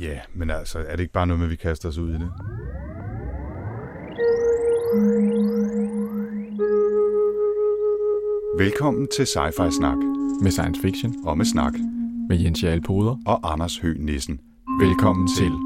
[0.00, 2.12] Ja, men altså, er det ikke bare noget med, at vi kaster os ud i
[2.12, 2.30] det?
[8.58, 9.96] Velkommen til Sci-Fi Snak.
[10.42, 11.14] Med science fiction.
[11.26, 11.72] Og med snak.
[12.28, 13.16] Med Jens Jarl Poder.
[13.26, 14.40] Og Anders Høgh Nissen.
[14.80, 15.50] Velkommen til.
[15.50, 15.63] You're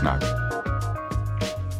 [0.00, 0.22] Snak.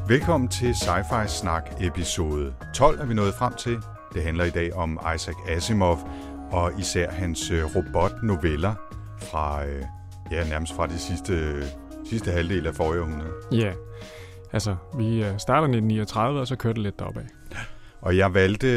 [0.09, 3.79] Velkommen til Sci-Fi Snak episode 12 er vi nået frem til.
[4.15, 5.99] Det handler i dag om Isaac Asimov
[6.51, 8.75] og især hans øh, robotnoveller
[9.19, 9.83] fra, øh,
[10.31, 11.63] ja, nærmest fra det sidste,
[12.05, 13.33] sidste halvdel af forrige århundrede.
[13.53, 13.73] Ja,
[14.53, 17.25] altså vi øh, starter 1939, og så kører det lidt deropad.
[18.01, 18.69] Og jeg valgte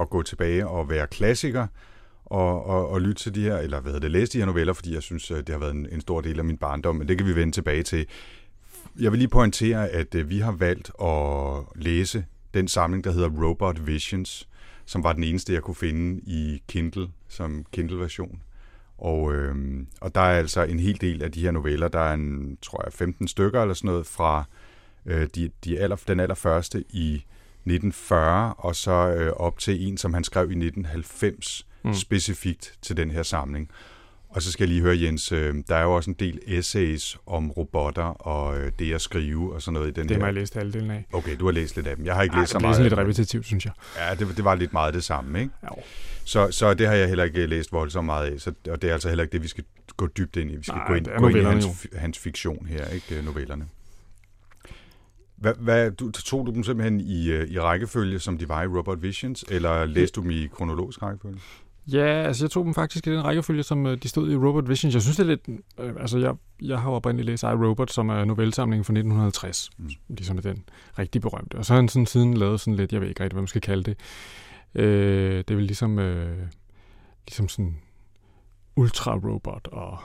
[0.00, 1.66] at gå tilbage og være klassiker
[2.24, 4.72] og, og, og lytte til de her, eller hvad hedder det, læse de her noveller,
[4.72, 7.18] fordi jeg synes, det har været en, en stor del af min barndom, men det
[7.18, 8.06] kan vi vende tilbage til.
[8.98, 13.28] Jeg vil lige pointere, at øh, vi har valgt at læse den samling, der hedder
[13.44, 14.48] Robot Visions,
[14.86, 18.42] som var den eneste, jeg kunne finde i Kindle, som Kindle-version.
[18.98, 22.14] Og, øhm, og der er altså en hel del af de her noveller, der er
[22.14, 24.44] en, tror jeg, 15 stykker eller sådan noget, fra
[25.06, 30.14] øh, de, de aller, den allerførste i 1940, og så øh, op til en, som
[30.14, 31.94] han skrev i 1990, mm.
[31.94, 33.70] specifikt til den her samling.
[34.30, 37.18] Og så skal jeg lige høre, Jens, øh, der er jo også en del essays
[37.26, 40.34] om robotter og øh, det at skrive og sådan noget i den Det har jeg
[40.34, 41.06] læst halvdelen af.
[41.12, 42.06] Okay, du har læst lidt af dem.
[42.06, 42.72] Jeg har ikke Ej, læst så det meget.
[42.72, 43.72] af sådan lidt repetitivt, synes jeg.
[43.96, 45.52] Ja, det, det var lidt meget det samme, ikke?
[45.64, 45.82] Jo.
[46.24, 48.94] Så, så det har jeg heller ikke læst voldsomt meget af, så, og det er
[48.94, 49.64] altså heller ikke det, vi skal
[49.96, 50.56] gå dybt ind i.
[50.56, 53.16] Vi skal Nej, gå ind, det er gå ind i hans, hans fiktion her, ikke
[53.18, 53.66] øh, novellerne.
[55.36, 58.66] Hvad, hvad, du, tog du dem simpelthen i, øh, i rækkefølge, som de var i
[58.66, 61.38] Robot Visions, eller læste du dem i kronologisk rækkefølge?
[61.92, 64.68] Ja, altså jeg tog dem faktisk i den rækkefølge, som øh, de stod i Robot
[64.68, 64.94] Visions.
[64.94, 65.48] Jeg synes, det er lidt...
[65.80, 69.70] Øh, altså jeg, jeg har jo oprindeligt læst I, Robot, som er novellesamlingen fra 1950.
[69.78, 69.90] Mm.
[70.08, 70.64] Ligesom er den
[70.98, 71.54] rigtig berømte.
[71.54, 73.48] Og så har han sådan siden lavet sådan lidt, jeg ved ikke rigtig, hvad man
[73.48, 73.96] skal kalde det.
[74.74, 75.98] Øh, det er vel ligesom...
[75.98, 76.38] Øh,
[77.26, 77.76] ligesom sådan
[78.78, 79.98] ultra-robot og...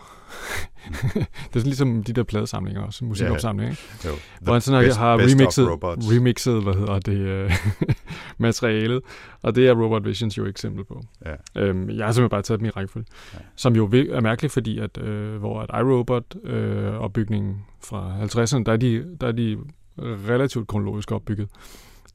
[1.13, 1.25] det
[1.56, 3.84] er sådan ligesom de der pladesamlinger også, musikopsamlinger, ikke?
[4.06, 4.11] Jo.
[4.41, 7.51] Hvor han sådan best- har remixet, remixet, hvad hedder det, øh,
[8.38, 9.01] materialet.
[9.41, 11.03] Og det er Robot Visions jo et eksempel på.
[11.25, 11.61] Ja.
[11.61, 13.06] Øhm, jeg har simpelthen bare taget dem i rækkefølge.
[13.34, 13.39] Ja.
[13.56, 18.72] Som jo er mærkeligt, fordi at, øh, hvor at iRobot øh, opbygningen fra 50'erne, der
[18.72, 19.57] er, de, der er de
[20.00, 21.50] relativt kronologisk opbygget.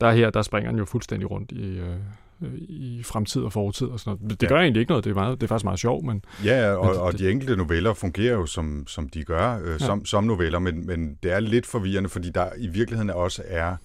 [0.00, 1.96] Der her, der springer han jo fuldstændig rundt i, øh,
[2.58, 4.40] i fremtid og fortid og sådan noget.
[4.40, 4.54] Det Ja.
[4.54, 6.94] gør egentlig ikke noget, det er, meget, det er faktisk meget sjovt, men Ja, og,
[6.94, 10.58] det- og de enkelte noveller fungerer jo som, som de gør, øh, som, som noveller,
[10.58, 13.76] men, men det er lidt forvirrende, fordi der i virkeligheden også er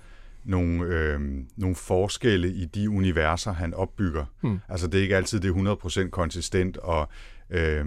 [0.45, 1.19] nogle, øh,
[1.57, 4.25] nogle forskelle i de universer, han opbygger.
[4.41, 4.59] Hmm.
[4.69, 5.53] Altså det er ikke altid det er
[6.05, 7.09] 100% konsistent, og,
[7.49, 7.85] øh,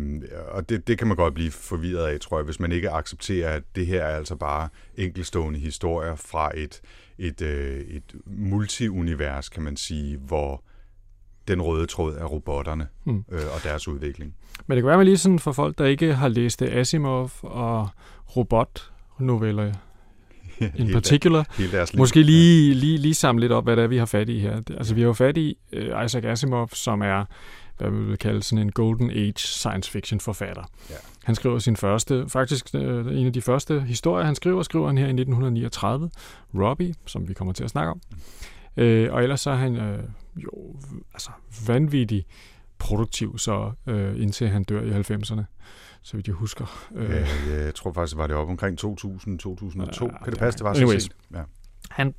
[0.50, 3.50] og det, det kan man godt blive forvirret af, tror jeg, hvis man ikke accepterer,
[3.50, 6.80] at det her er altså bare enkelstående historier fra et,
[7.18, 10.62] et, øh, et multiunivers, kan man sige, hvor
[11.48, 13.24] den røde tråd er robotterne Hmm.
[13.32, 14.34] øh, og deres udvikling.
[14.66, 17.88] Men det kan være, man lige sådan for folk, der ikke har læst Asimov og
[18.36, 19.72] robotnoveller
[20.74, 21.98] in particular, der- hele deres liv.
[21.98, 24.62] måske lige, lige, lige samle lidt op, hvad det er, vi har fat i her.
[24.78, 27.24] Altså, vi har jo fat i uh, Isaac Asimov, som er,
[27.78, 30.62] hvad vi vil kalde sådan en golden age science fiction forfatter.
[30.90, 30.94] Ja.
[31.24, 34.98] Han skriver sin første, faktisk øh, en af de første historier, han skriver, skriver han
[34.98, 36.10] her i 1939,
[36.54, 38.00] Robbie, som vi kommer til at snakke om.
[38.76, 39.98] Øh, og ellers så er han øh,
[40.36, 40.50] jo
[41.14, 41.30] altså,
[41.66, 42.24] vanvittig
[42.78, 45.42] produktiv, så øh, indtil han dør i 90'erne,
[46.06, 46.86] så vidt jeg husker.
[46.94, 47.26] Øh, Ja,
[47.64, 50.06] jeg tror faktisk, var det op omkring 2000, 2002.
[50.06, 51.02] Ja, kan det passe, det var så anyways.
[51.02, 51.16] sent?
[51.34, 51.42] Ja.
[51.90, 52.14] han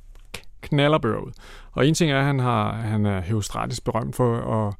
[0.60, 1.32] knaller bøger ud.
[1.72, 4.74] Og en ting er, at han, har, han er heostratisk berømt for at,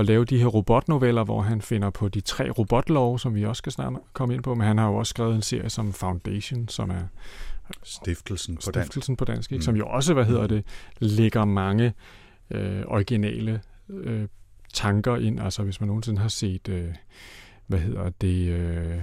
[0.00, 3.60] at lave de her robotnoveller, hvor han finder på de tre robotlove, som vi også
[3.60, 6.68] skal snart komme ind på, men han har jo også skrevet en serie som Foundation,
[6.68, 7.02] som er
[7.82, 8.86] Stiftelsen på dansk.
[8.86, 9.58] stiftelsen på dansk, ikke?
[9.60, 9.62] Mm.
[9.62, 10.64] som jo også, hvad hedder det,
[10.98, 11.92] lægger mange
[12.50, 14.28] øh, originale øh,
[14.74, 15.40] tanker ind.
[15.40, 16.88] Altså hvis man nogensinde har set, øh,
[17.66, 18.98] hvad hedder det, øh,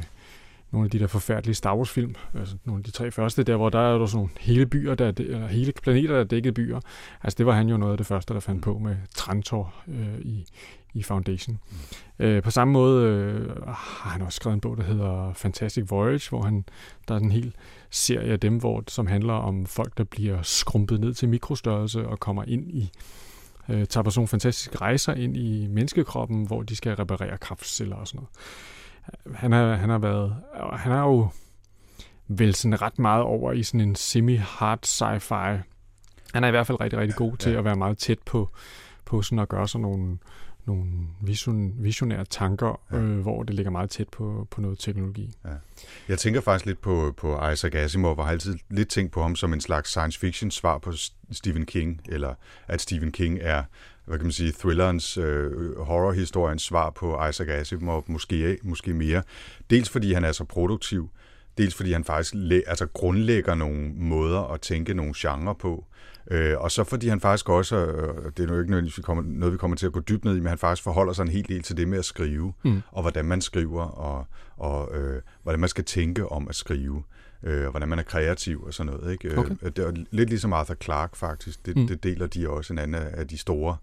[0.72, 3.56] nogle af de der forfærdelige Star Wars film, altså nogle af de tre første, der
[3.56, 6.24] hvor der er der sådan nogle hele byer, der er, eller hele planeter, der er
[6.24, 6.80] dækket byer.
[7.24, 10.20] Altså det var han jo noget af det første, der fandt på med Trantor øh,
[10.20, 10.46] i,
[10.94, 11.60] i Foundation.
[12.20, 12.26] Mm.
[12.26, 16.30] Øh, på samme måde øh, har han også skrevet en bog, der hedder Fantastic Voyage,
[16.30, 16.66] hvor han,
[17.08, 17.56] der er en hel
[17.90, 22.20] serie af dem, hvor, som handler om folk, der bliver skrumpet ned til mikrostørrelse og
[22.20, 22.92] kommer ind i,
[23.70, 27.96] øh, tager på sådan nogle fantastiske rejser ind i menneskekroppen, hvor de skal reparere kraftceller
[27.96, 29.38] og sådan noget.
[29.38, 30.36] Han har, han har været,
[30.74, 31.28] han er jo
[32.28, 35.58] vel sådan ret meget over i sådan en semi-hard sci-fi.
[36.34, 37.58] Han er i hvert fald rigtig, rigtig god til Ja.
[37.58, 38.50] at være meget tæt på,
[39.06, 40.18] på sådan at gøre sådan nogle,
[40.66, 40.84] nogle
[41.22, 42.98] vision, visionære tanker, ja.
[42.98, 45.34] øh, hvor det ligger meget tæt på, på noget teknologi.
[45.46, 45.50] Ja.
[46.08, 49.36] Jeg tænker faktisk lidt på, på Isaac Asimov, og har altid lidt tænkt på ham
[49.36, 50.94] som en slags science fiction svar på
[51.32, 52.34] Stephen King, eller
[52.68, 53.64] at Stephen King er,
[54.06, 59.24] hvad kan man sige, thrillerens, øh, horrorhistoriens svar på Isaac Asimov, måske, måske mere.
[59.70, 61.10] Dels fordi han er så produktiv,
[61.58, 62.36] dels fordi han faktisk
[62.68, 66.13] altså grundlægger nogle måder at tænke nogle genrer på, Øh,
[66.58, 69.54] og så fordi han faktisk også, øh, det er nu ikke nødvendigvis vi kommer, noget,
[69.54, 71.48] vi kommer til at gå dybt ned i, men han faktisk forholder sig en hel
[71.50, 72.82] del til det med at skrive, mm.
[72.92, 74.28] og hvordan man skriver, og,
[74.58, 77.04] og øh, hvordan man skal tænke om at skrive,
[77.44, 79.12] øh, og hvordan man er kreativ og sådan noget.
[79.12, 79.28] Ikke?
[79.28, 79.56] Øh, okay.
[79.64, 81.88] Det er lidt ligesom Arthur Clarke faktisk, det, mm.
[81.88, 83.78] det deler de også en anden af de store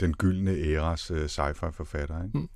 [0.00, 2.24] den gyldne æras uh, sci-fi-forfatter.
[2.24, 2.38] Ikke?
[2.38, 2.48] Mm.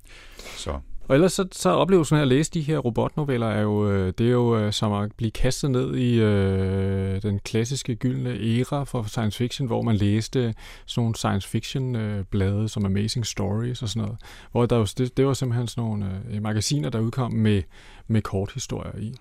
[0.57, 0.79] Så.
[1.11, 4.27] Og ellers så, så oplevelsen af at læse de her robotnoveller er jo, øh, det
[4.27, 9.03] er jo øh, som at blive kastet ned i øh, den klassiske gyldne æra for
[9.03, 10.53] science fiction, hvor man læste
[10.85, 14.17] sådan nogle science fiction øh, blade som Amazing Stories og sådan noget.
[14.51, 17.61] Hvor der jo, det, det var simpelthen sådan nogle øh, magasiner, der udkom med,
[18.07, 19.15] med korthistorier i.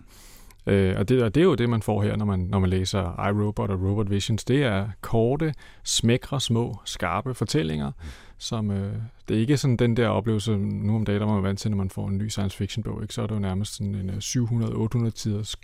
[0.66, 2.70] Øh, og, det, og det er jo det, man får her, når man, når man
[2.70, 4.44] læser iRobot og Robot Visions.
[4.44, 5.54] Det er korte,
[5.84, 7.92] smækre, små, skarpe fortællinger,
[8.40, 8.92] som øh,
[9.28, 11.70] det er ikke sådan den der oplevelse nu om dagen, der man er vant til,
[11.70, 13.02] når man får en ny science fiction bog.
[13.02, 13.14] Ikke?
[13.14, 15.56] Så er det jo nærmest sådan en 700-800 øh, tiders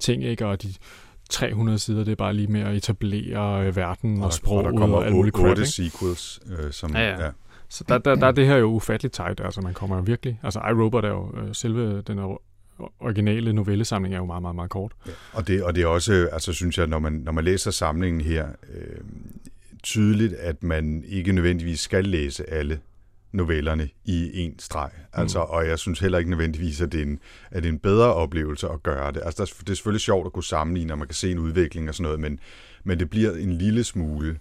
[0.00, 0.46] ting, ikke?
[0.46, 0.74] og de
[1.30, 4.72] 300 sider, det er bare lige med at etablere øh, verden og, og sproget og,
[4.72, 5.58] der kommer og alt muligt crap.
[5.58, 6.92] sequels, øh, som...
[6.92, 7.24] Ja, ja.
[7.24, 7.30] ja.
[7.68, 10.40] Så der, der, der er det her jo ufatteligt tight, altså man kommer jo virkelig...
[10.42, 12.18] Altså iRobot er jo øh, selve den
[13.00, 14.92] originale novellesamling er jo meget, meget, meget kort.
[15.06, 15.12] Ja.
[15.32, 18.20] Og, det, og det er også, altså synes jeg, når man, når man læser samlingen
[18.20, 19.00] her, øh,
[19.82, 22.80] tydeligt, at man ikke nødvendigvis skal læse alle
[23.32, 24.90] novellerne i en streg.
[25.12, 25.50] Altså, mm.
[25.50, 27.18] Og jeg synes heller ikke nødvendigvis, at det, er en,
[27.50, 29.22] at det er en bedre oplevelse at gøre det.
[29.24, 31.94] Altså, det er selvfølgelig sjovt at kunne sammenligne, og man kan se en udvikling og
[31.94, 32.40] sådan noget, men,
[32.84, 34.38] men det bliver en lille smule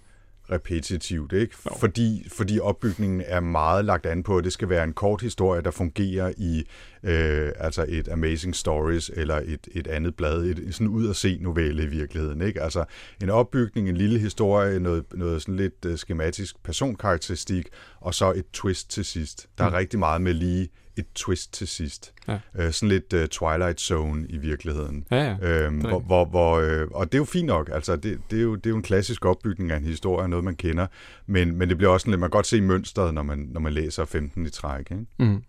[0.52, 1.56] repetitivt, ikke?
[1.80, 5.62] Fordi, fordi opbygningen er meget lagt an på, at det skal være en kort historie,
[5.62, 6.64] der fungerer i
[7.04, 11.38] øh, altså et Amazing Stories eller et, et andet blad, et, sådan ud at se
[11.42, 12.62] novelle i virkeligheden, ikke?
[12.62, 12.86] Altså
[13.24, 17.68] en opbygning, en lille historie, noget, noget sådan lidt uh, skematisk personkarakteristik,
[18.00, 19.48] og så et twist til sidst.
[19.58, 19.76] Der er mm.
[19.76, 20.70] rigtig meget med lige
[21.00, 22.14] et twist til sidst.
[22.28, 22.40] Ja.
[22.56, 25.06] Øh, sådan lidt uh, Twilight Zone i virkeligheden.
[25.12, 25.38] Ja, ja.
[25.42, 27.70] Øhm, hvor, hvor, hvor, øh, og det er jo fint nok.
[27.74, 30.46] Altså, det, det, er jo, det er jo en klassisk opbygning af en historie, noget
[30.46, 30.88] man kender.
[31.28, 33.60] Men, men det bliver også sådan lidt, man kan godt se mønstret, når man, når
[33.60, 34.92] man læser 15 i træk.
[34.92, 35.06] Ikke?
[35.20, 35.44] Mm.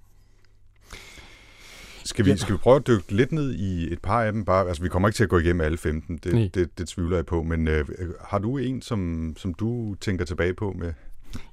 [2.05, 2.37] Skal vi, ja.
[2.37, 4.45] skal vi prøve at dykke lidt ned i et par af dem?
[4.45, 6.89] Bare, altså, vi kommer ikke til at gå igennem alle 15, det, det, det, det
[6.89, 7.85] tvivler jeg på, men øh,
[8.25, 10.93] har du en, som, som du tænker tilbage på med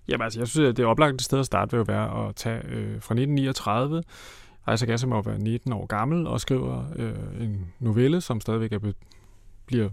[0.08, 2.62] Jamen altså, jeg synes, at det oplagte sted at starte vil jo være at tage
[2.66, 4.04] øh, fra 1939.
[4.74, 8.94] Isaac Asimov er 19 år gammel og skriver øh, en novelle, som stadigvæk er be-
[9.66, 9.90] bliver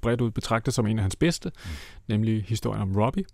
[0.00, 1.70] bredt ud betragtet som en af hans bedste, mm.
[2.08, 3.24] nemlig historien om Robbie.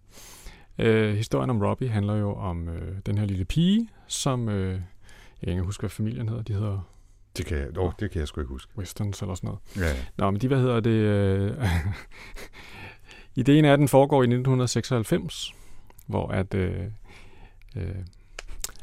[0.78, 4.48] Øh, historien om Robbie handler jo om øh, den her lille pige, som...
[4.48, 4.80] Øh,
[5.42, 6.42] jeg ikke huske, hvad familien hedder.
[6.42, 6.88] De hedder...
[7.36, 8.72] Det kan, jeg, oh, det kan jeg sgu ikke huske.
[8.78, 9.60] Westerns eller sådan noget.
[9.76, 10.04] Ja, ja.
[10.16, 10.90] Nå, men de, hvad hedder det...
[10.90, 11.56] Øh,
[13.36, 15.54] Ideen er, at den foregår i 1996,
[16.06, 16.54] hvor at...
[16.54, 16.84] Øh,
[17.76, 17.94] øh,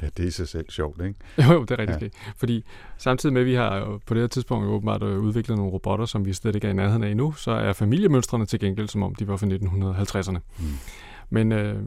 [0.02, 1.14] Ja, det er i sig selv sjovt, ikke?
[1.52, 2.30] Jo, det er rigtig ja.
[2.36, 2.64] Fordi
[2.98, 6.24] samtidig med, at vi har på det her tidspunkt åbenbart øh, udviklet nogle robotter, som
[6.24, 9.14] vi slet ikke er i nærheden af endnu, så er familiemønstrene til gengæld, som om
[9.14, 10.38] de var fra 1950'erne.
[10.58, 10.64] Mm.
[11.30, 11.82] Men, øh,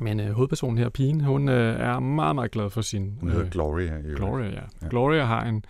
[0.00, 3.16] men øh, hovedpersonen her, pigen, hun øh, er meget, meget glad for sin...
[3.20, 3.94] Hun hedder øh, Gloria.
[3.94, 4.16] Jo.
[4.16, 4.62] Gloria, ja.
[4.82, 4.88] ja.
[4.90, 5.64] Gloria har en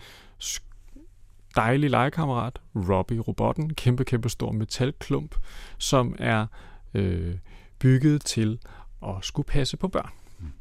[1.56, 5.34] dejlig legekammerat, Robbie, robotten, kæmpe, kæmpe stor metalklump,
[5.78, 6.46] som er
[6.94, 7.34] øh,
[7.78, 8.58] bygget til
[9.02, 10.10] at skulle passe på børn.
[10.38, 10.52] Mm.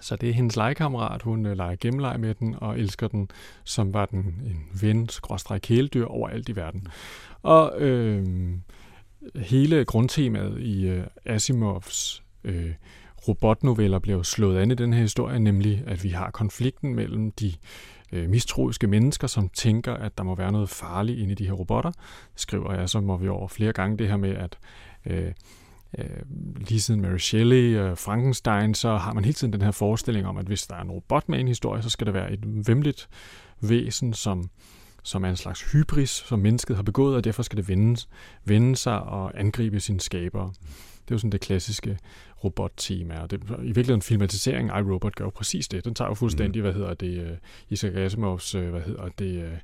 [0.00, 3.30] Så det er hendes legekammerat, hun øh, leger gennemleg med den og elsker den,
[3.64, 6.88] som var den en ven, skråstrej kæledyr overalt i verden.
[7.42, 8.26] Og øh,
[9.36, 12.74] hele grundtemaet i øh, Asimovs øh,
[13.28, 17.52] robotnoveller bliver slået an i den her historie, nemlig at vi har konflikten mellem de
[18.12, 21.52] øh, mistroiske mennesker, som tænker, at der må være noget farligt inde i de her
[21.52, 21.90] robotter.
[22.32, 24.58] Det skriver jeg så må vi over flere gange det her med, at
[25.06, 25.32] øh,
[25.98, 26.06] øh,
[26.68, 30.36] lige siden Mary Shelley og Frankenstein, så har man hele tiden den her forestilling om,
[30.36, 33.08] at hvis der er en robot med en historie, så skal det være et vemmeligt
[33.60, 34.50] væsen, som,
[35.02, 38.00] som er en slags hybris, som mennesket har begået, og derfor skal det vende,
[38.44, 40.52] vende sig og angribe sine skabere.
[41.06, 41.98] Det er jo sådan det klassiske
[42.44, 45.84] robot-tema, og det, i virkeligheden filmatisering af iRobot gør jo præcis det.
[45.84, 46.64] Den tager jo fuldstændig, mm.
[46.64, 47.36] hvad hedder det, uh,
[47.68, 49.58] Isaac Asimovs, uh, hvad hedder det, uh,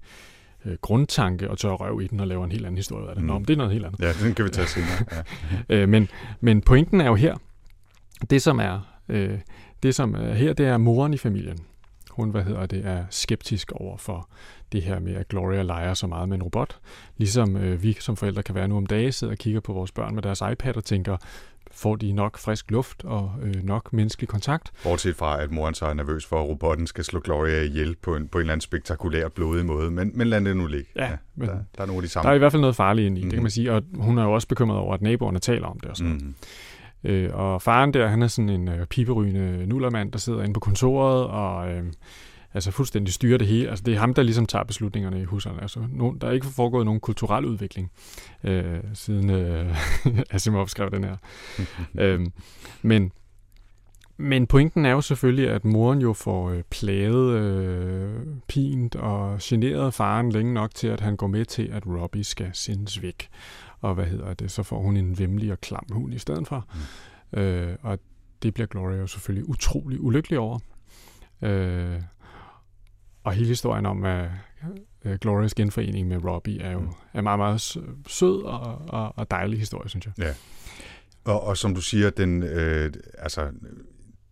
[0.64, 3.24] øh, grundtanke og tør røv i den og laver en helt anden historie af det.
[3.24, 3.44] Nå, mm.
[3.44, 4.00] det er noget helt andet.
[4.00, 5.24] Ja, den kan vi tage senere.
[5.68, 5.76] Ja.
[5.76, 6.08] øh, men,
[6.40, 7.36] men pointen er jo her,
[8.30, 9.38] det som er, øh,
[9.82, 11.58] det som er her, det er moren i familien.
[12.10, 14.28] Hun, hvad hedder det, er skeptisk over for
[14.72, 16.78] det her med, at Gloria leger så meget med en robot.
[17.16, 19.92] Ligesom øh, vi som forældre kan være nu om dagen, sidder og kigger på vores
[19.92, 21.16] børn med deres iPad og tænker,
[21.74, 24.72] får de nok frisk luft og øh, nok menneskelig kontakt.
[24.84, 28.16] Bortset fra, at moren så er nervøs for, at robotten skal slå Gloria ihjel på
[28.16, 29.90] en, på en eller anden spektakulær blodig måde.
[29.90, 30.90] Men, men lad det nu ligge.
[30.96, 32.26] Ja, men der, der er nogle af de samme.
[32.26, 33.24] Der er i hvert fald noget farligt ind i, mm.
[33.24, 33.44] det kan Mhm.
[33.44, 33.72] man sige.
[33.72, 36.34] Og hun er jo også bekymret over, at naboerne taler om det og sådan Mm.
[37.04, 40.60] Øh, og faren der, han er sådan en øh, piberygende nullermand, der sidder inde på
[40.60, 41.82] kontoret og øh,
[42.54, 43.70] altså fuldstændig styrer det hele.
[43.70, 45.62] Altså det er ham, der ligesom tager beslutningerne i huserne.
[45.62, 47.90] Altså, no, der er ikke foregået nogen kulturel udvikling,
[48.44, 49.76] øh, siden øh,
[50.34, 51.16] Asimov skrev den her.
[52.04, 52.32] øhm,
[52.82, 53.12] men,
[54.16, 59.94] men pointen er jo selvfølgelig, at moren jo får øh, plaget, øh, pint og generet
[59.94, 63.28] faren længe nok til, at han går med til, at Robbie skal sendes væk.
[63.80, 64.50] Og hvad hedder det?
[64.50, 66.66] Så får hun en vemmelig og klam hund i stedet for.
[67.32, 67.38] Mm.
[67.38, 67.98] Øh, og
[68.42, 70.58] det bliver Gloria jo selvfølgelig utrolig ulykkelig over.
[71.42, 72.00] Øh,
[73.24, 74.28] og hele historien om, at
[75.04, 76.88] øh, Glorias genforening med Robbie er jo Mm.
[77.14, 80.34] er meget, meget sø- sød og, og, og dejlig historie, synes jeg.
[81.24, 83.50] Og, og som du siger, den, øh, altså,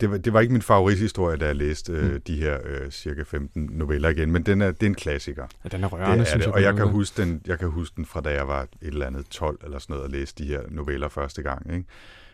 [0.01, 2.21] det, var, det var ikke min favorithistorie, da jeg læste øh, Mm.
[2.21, 5.47] de her øh, cirka 15 noveller igen, men den er, det er en klassiker.
[5.65, 6.55] Ja, den er rørende, det er synes det, jeg.
[6.55, 9.07] og jeg kan, huske den, jeg kan huske den fra da jeg var et eller
[9.07, 11.73] andet 12 eller sådan noget, og læste de her noveller første gang.
[11.75, 11.85] Ikke?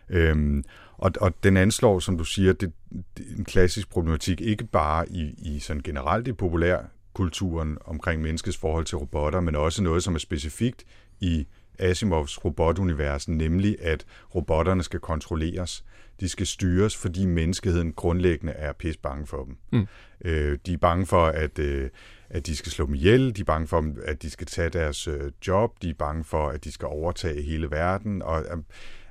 [0.08, 2.72] Øhm, og, og den anslår, som du siger, det,
[3.16, 8.56] det er en klassisk problematik, ikke bare i, i sådan generelt i populærkulturen omkring menneskets
[8.56, 10.84] forhold til robotter, men også noget, som er specifikt
[11.20, 11.46] i
[11.78, 15.84] Asimovs robotunivers, nemlig at robotterne skal kontrolleres.
[16.20, 19.56] De skal styres, fordi menneskeheden grundlæggende er pis bange for dem.
[19.72, 19.86] Mm.
[20.24, 21.90] Øh, de er bange for, at, øh,
[22.30, 25.08] at de skal slå dem ihjel, de er bange for, at de skal tage deres
[25.08, 28.58] øh, job, de er bange for, at de skal overtage hele verden, og øh,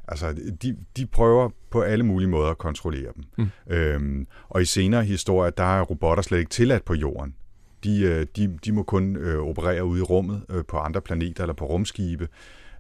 [0.08, 3.24] altså, de, de prøver på alle mulige måder at kontrollere dem.
[3.38, 3.74] Mm.
[3.74, 7.36] Øhm, og i senere historier, der er robotter slet ikke tilladt på jorden.
[7.84, 11.44] De, øh, de, de må kun øh, operere ude i rummet øh, på andre planeter
[11.44, 12.28] eller på rumskibe.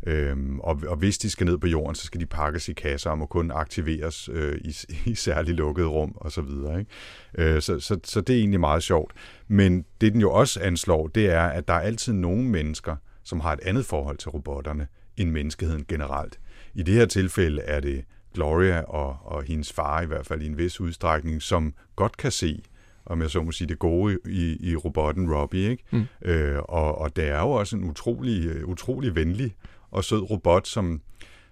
[0.07, 3.09] Øhm, og, og hvis de skal ned på jorden, så skal de pakkes i kasser
[3.09, 4.75] og må kun aktiveres øh, i,
[5.11, 6.79] i særligt lukkede rum og så videre.
[6.79, 6.91] Ikke?
[7.37, 9.13] Øh, så, så, så det er egentlig meget sjovt.
[9.47, 13.39] Men det den jo også anslår, det er, at der er altid nogle mennesker, som
[13.39, 16.39] har et andet forhold til robotterne end menneskeheden generelt.
[16.75, 20.45] I det her tilfælde er det Gloria og, og hendes far i hvert fald i
[20.45, 22.63] en vis udstrækning, som godt kan se,
[23.05, 25.69] om jeg så må sige, det gode i, i robotten Robbie.
[25.69, 25.83] Ikke?
[25.91, 26.05] Mm.
[26.25, 29.55] Øh, og, og det er jo også en utrolig, øh, utrolig venlig
[29.91, 31.01] og sød robot, som,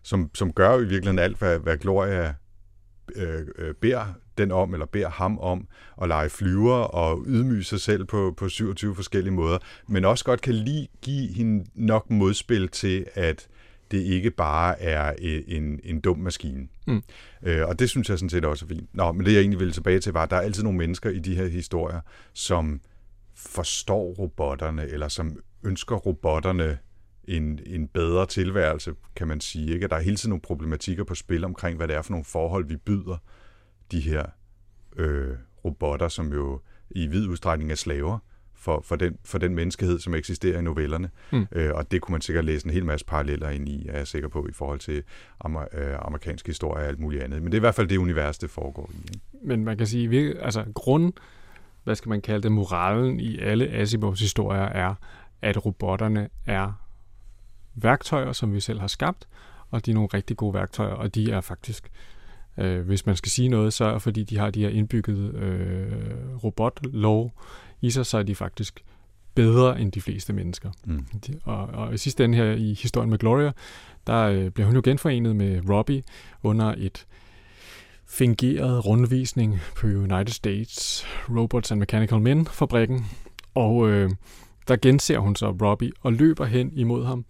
[0.03, 2.33] som, som gør i virkeligheden alt, hvad, hvad Gloria
[3.15, 4.05] øh, øh, beder
[4.37, 5.67] den om, eller beder ham om
[6.01, 10.41] at lege flyver og ydmyge sig selv på, på 27 forskellige måder, men også godt
[10.41, 13.47] kan lige give hende nok modspil til, at
[13.91, 16.67] det ikke bare er øh, en, en dum maskine.
[16.87, 17.03] Mm.
[17.43, 18.89] Øh, og det synes jeg sådan set også er fint.
[18.95, 21.09] Nå, men det jeg egentlig ville tilbage til var, at der er altid nogle mennesker
[21.09, 22.01] i de her historier,
[22.33, 22.81] som
[23.35, 26.77] forstår robotterne, eller som ønsker robotterne
[27.23, 29.73] en, en bedre tilværelse, kan man sige.
[29.73, 29.83] Ikke?
[29.83, 32.25] At der er hele tiden nogle problematikker på spil omkring, hvad det er for nogle
[32.25, 33.17] forhold, vi byder
[33.91, 34.25] de her
[34.95, 35.35] øh,
[35.65, 38.19] robotter, som jo i vid udstrækning er slaver
[38.63, 41.09] for, for, den, for den menneskehed, som eksisterer i novellerne.
[41.31, 41.47] Mm.
[41.51, 44.07] Øh, og det kunne man sikkert læse en hel masse paralleller ind i, er jeg
[44.07, 45.03] sikker på, i forhold til
[45.39, 47.41] amer, øh, amerikansk historie og alt muligt andet.
[47.41, 48.97] Men det er i hvert fald det univers, det foregår i.
[48.97, 49.19] Ikke?
[49.41, 51.13] Men man kan sige, altså grund,
[51.83, 54.95] hvad skal man kalde det, moralen i alle Asimovs historier er,
[55.41, 56.71] at robotterne er
[57.75, 59.27] værktøjer, som vi selv har skabt,
[59.71, 61.91] og de er nogle rigtig gode værktøjer, og de er faktisk,
[62.57, 66.43] øh, hvis man skal sige noget, så er fordi de har de her indbygget øh,
[66.43, 67.33] robotlov
[67.83, 68.83] i sig, så de faktisk
[69.35, 70.71] bedre end de fleste mennesker.
[70.85, 71.05] Mm.
[71.43, 73.51] Og, og i sidste ende her i historien med Gloria,
[74.07, 76.03] der øh, bliver hun jo genforenet med Robbie
[76.43, 77.05] under et
[78.07, 83.05] fingeret rundvisning på United States Robots and Mechanical Men fabrikken.
[83.55, 84.11] Og øh,
[84.67, 87.25] der genser hun så Robbie og løber hen imod ham.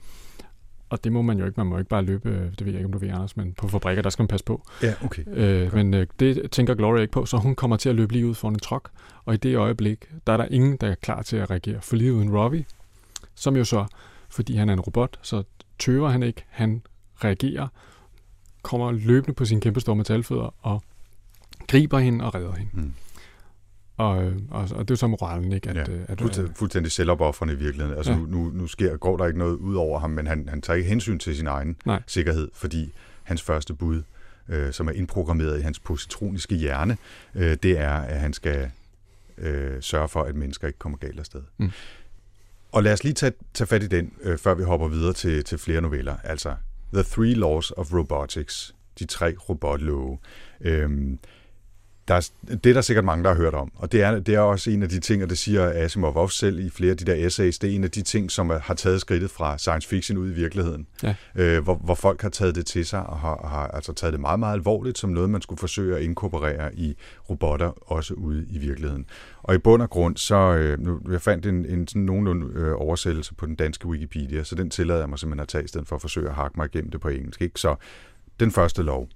[0.89, 1.59] Og det må man jo ikke.
[1.59, 3.53] Man må ikke bare løbe, øh, det ved jeg ikke, om du ved, Anders, men
[3.53, 4.65] på fabrikker, der skal man passe på.
[4.83, 5.23] Ja, okay.
[5.27, 8.27] Øh, men øh, det tænker Gloria ikke på, så hun kommer til at løbe lige
[8.27, 8.89] ud foran en truck.
[9.25, 11.95] Og i det øjeblik, der er der ingen, der er klar til at reagere for
[11.95, 12.65] lige uden Robbie,
[13.35, 13.85] som jo så,
[14.29, 15.43] fordi han er en robot, så
[15.79, 16.43] tøver han ikke.
[16.49, 16.81] Han
[17.23, 17.67] reagerer,
[18.61, 20.83] kommer løbende på sine kæmpe store metalfødder og
[21.67, 22.71] griber hende og redder hende.
[22.73, 22.93] Mm.
[23.97, 25.69] Og, øh, og, og det er jo så moralen, ikke?
[25.69, 27.97] At, Ja, øh, at, Fuldstændig, fuldstændig selvopoffrende i virkeligheden.
[27.97, 28.17] Altså Ja.
[28.17, 30.89] nu, nu sker, går der ikke noget ud over ham, men han, han tager ikke
[30.89, 32.01] hensyn til sin egen Nej.
[32.07, 34.01] sikkerhed, fordi hans første bud,
[34.49, 36.97] øh, som er indprogrammeret i hans positroniske hjerne,
[37.35, 38.71] øh, det er, at han skal
[39.37, 41.41] øh, sørge for, at mennesker ikke kommer galt afsted.
[41.57, 41.71] Mm.
[42.71, 45.43] Og lad os lige tage, tage fat i den, øh, før vi hopper videre til,
[45.43, 46.15] til flere noveller.
[46.23, 46.55] Altså,
[46.93, 50.17] The Three Laws of Robotics, de tre robotlove.
[50.61, 51.19] Øhm,
[52.07, 53.71] der er, det er der sikkert mange, der har hørt om.
[53.75, 56.37] Og det er, det er også en af de ting, og det siger Asimov også
[56.37, 58.73] selv i flere af de der essays, det er en af de ting, som har
[58.73, 60.87] taget skridtet fra science fiction ud i virkeligheden.
[61.03, 61.15] Ja.
[61.35, 64.21] Øh, hvor, hvor folk har taget det til sig og har, har altså taget det
[64.21, 66.97] meget, meget alvorligt som noget, man skulle forsøge at inkorporere i
[67.29, 69.05] robotter, også ude i virkeligheden.
[69.43, 72.73] Og i bund og grund, så øh, nu, jeg fandt en, en sådan nogenlunde øh,
[72.77, 75.87] oversættelse på den danske Wikipedia, så den tillader jeg mig simpelthen at tage, i stedet
[75.87, 77.41] for at forsøge at hakke mig igennem det på engelsk.
[77.41, 77.59] Ikke?
[77.59, 77.75] Så
[78.39, 79.09] den første lov.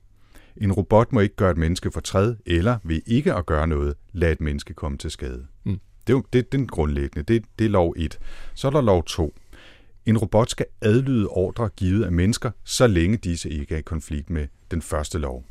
[0.61, 4.31] En robot må ikke gøre et menneske fortræd, eller ved ikke at gøre noget, lade
[4.31, 5.47] et menneske komme til skade.
[5.63, 5.79] Mm.
[6.07, 7.33] Det er jo det, den grundlæggende.
[7.33, 8.19] Det, det er lov 1.
[8.53, 9.35] Så er der lov 2.
[10.05, 14.29] En robot skal adlyde ordre givet af mennesker, så længe disse ikke er i konflikt
[14.29, 15.45] med den første lov.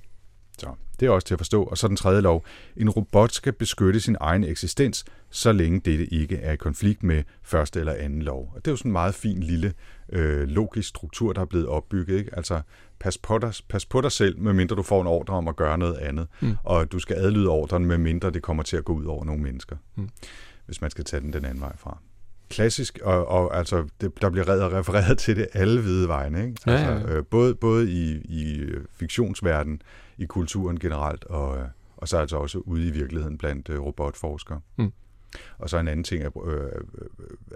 [0.58, 1.64] Så det er også til at forstå.
[1.64, 2.44] Og så den tredje lov.
[2.76, 7.22] En robot skal beskytte sin egen eksistens, så længe dette ikke er i konflikt med
[7.42, 8.52] første eller anden lov.
[8.54, 9.72] Og det er jo sådan en meget fin lille
[10.08, 12.18] øh, logisk struktur, der er blevet opbygget.
[12.18, 12.36] Ikke?
[12.36, 12.60] Altså,
[12.98, 15.78] pas på, dig, pas på dig selv, medmindre du får en ordre om at gøre
[15.78, 16.26] noget andet.
[16.40, 16.56] Mm.
[16.64, 19.76] Og du skal adlyde ordren, medmindre det kommer til at gå ud over nogle mennesker.
[19.94, 20.08] Mm.
[20.66, 21.98] Hvis man skal tage den den anden vej fra
[22.48, 26.38] klassisk, og, og altså, det, der bliver refereret til det alle hvide vegne.
[26.38, 26.56] Ikke?
[26.66, 27.16] Altså, ja, ja.
[27.16, 29.82] Øh, både, både i, i fiktionsverdenen,
[30.18, 31.64] i kulturen generelt, og, øh,
[31.96, 34.60] og så altså også ude i virkeligheden blandt øh, robotforskere.
[34.76, 34.92] Mm.
[35.58, 36.68] Og så en anden ting, at øh,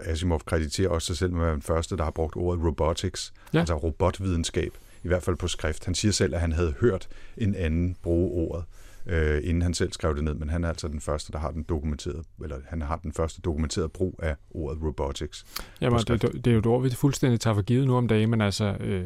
[0.01, 3.33] Asimov krediterer også sig selv med at være den første, der har brugt ordet robotics,
[3.53, 3.59] ja.
[3.59, 5.85] altså robotvidenskab, i hvert fald på skrift.
[5.85, 8.65] Han siger selv, at han havde hørt en anden bruge ordet
[9.05, 11.51] øh, inden han selv skrev det ned, men han er altså den første, der har
[11.51, 15.45] den dokumenteret, eller han har den første dokumenterede brug af ordet robotics.
[15.81, 18.29] Jamen, det, det er jo et ord, vi fuldstændig tager for givet nu om dagen,
[18.29, 19.05] men altså, øh,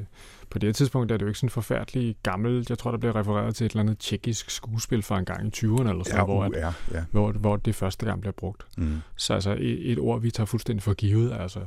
[0.50, 2.70] på det her tidspunkt er det jo ikke sådan forfærdeligt gammelt.
[2.70, 5.52] Jeg tror, der bliver refereret til et eller andet tjekkisk skuespil fra en gang i
[5.56, 7.04] 20'erne, eller sådan, ja, hvor, at, ja, ja.
[7.12, 8.64] Hvor, hvor det første gang bliver brugt.
[8.78, 8.98] Mm.
[9.16, 11.60] Så altså, et, et ord, vi tager fuldstændig for givet, altså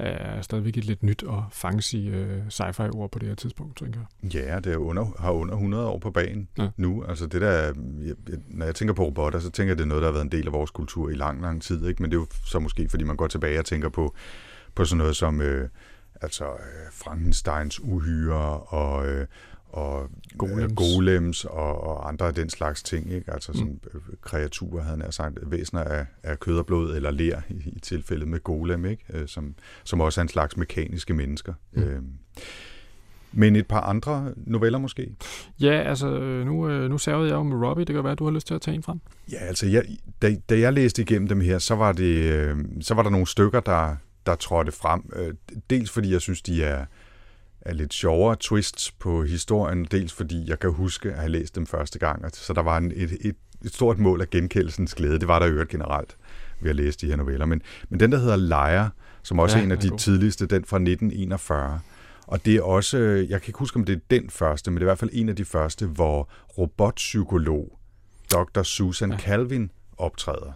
[0.00, 4.00] er stadigvæk et lidt nyt og fancy uh, sci-fi ord på det her tidspunkt, tænker
[4.22, 4.34] jeg.
[4.34, 6.68] Ja, det er under, har under 100 år på banen ja.
[6.76, 7.04] nu.
[7.04, 8.14] Altså det der, jeg,
[8.48, 10.32] når jeg tænker på robotter, så tænker jeg, det er noget, der har været en
[10.32, 11.86] del af vores kultur i lang, lang tid.
[11.86, 12.02] Ikke?
[12.02, 14.14] Men det er jo så måske, fordi man går tilbage og tænker på,
[14.74, 15.68] på sådan noget som øh,
[16.20, 19.26] altså, øh, Frankensteins uhyre og, øh,
[19.72, 23.12] og golems, golems og, og andre af den slags ting.
[23.12, 23.32] Ikke?
[23.32, 24.00] Altså sådan mm.
[24.22, 28.28] kreaturer, havde han sagt, væsener af, af kød og blod eller ler i, i tilfældet
[28.28, 29.04] med golem, ikke?
[29.14, 31.54] Øh, som, som også er en slags mekaniske mennesker.
[31.72, 31.82] Mm.
[31.82, 32.02] Øh,
[33.32, 35.14] men et par andre noveller måske?
[35.60, 37.84] Ja, altså nu, nu savede jeg jo med Robbie.
[37.84, 39.00] Det kan være, at du har lyst til at tage en frem.
[39.32, 39.84] Ja, altså jeg,
[40.22, 43.60] da, da jeg læste igennem dem her, så var, det, så var der nogle stykker,
[43.60, 45.02] der, der trådte frem.
[45.70, 46.84] Dels fordi jeg synes, de er,
[47.60, 51.66] er lidt sjovere twists på historien, dels fordi jeg kan huske at have læst dem
[51.66, 55.18] første gang, så der var en, et, et, et stort mål af genkendelsens glæde.
[55.18, 56.16] Det var der øvrigt generelt
[56.60, 57.46] ved at læse de her noveller.
[57.46, 58.88] Men, men den, der hedder Lejer,
[59.22, 59.98] som også ja, er en af de god.
[59.98, 61.80] tidligste, den fra 1941,
[62.26, 64.82] og det er også, jeg kan ikke huske, om det er den første, men det
[64.82, 67.78] er i hvert fald en af de første, hvor robotpsykolog
[68.32, 68.62] Dr.
[68.62, 69.18] Susan ja.
[69.18, 70.52] Calvin optræder.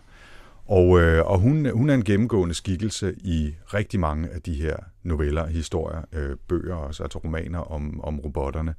[0.66, 4.76] Og, øh, og hun, hun er en gennemgående skikkelse i rigtig mange af de her
[5.02, 8.74] noveller, historier, øh, bøger og altså romaner om, om robotterne.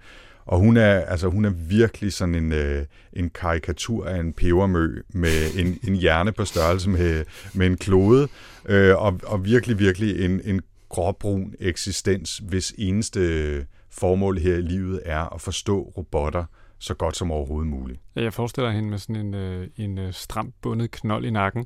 [0.46, 5.02] Og hun er, altså, hun er virkelig sådan en, øh, en karikatur af en pebermø
[5.10, 8.28] med en, en hjerne på størrelse med, med en klode,
[8.66, 15.02] øh, og, og virkelig, virkelig en, en gråbrun eksistens, hvis eneste formål her i livet
[15.06, 16.46] er at forstå robotter,
[16.80, 18.00] så godt som overhovedet muligt.
[18.16, 21.66] Jeg forestiller hende med sådan en, øh, en øh, stramt bundet knold i nakken,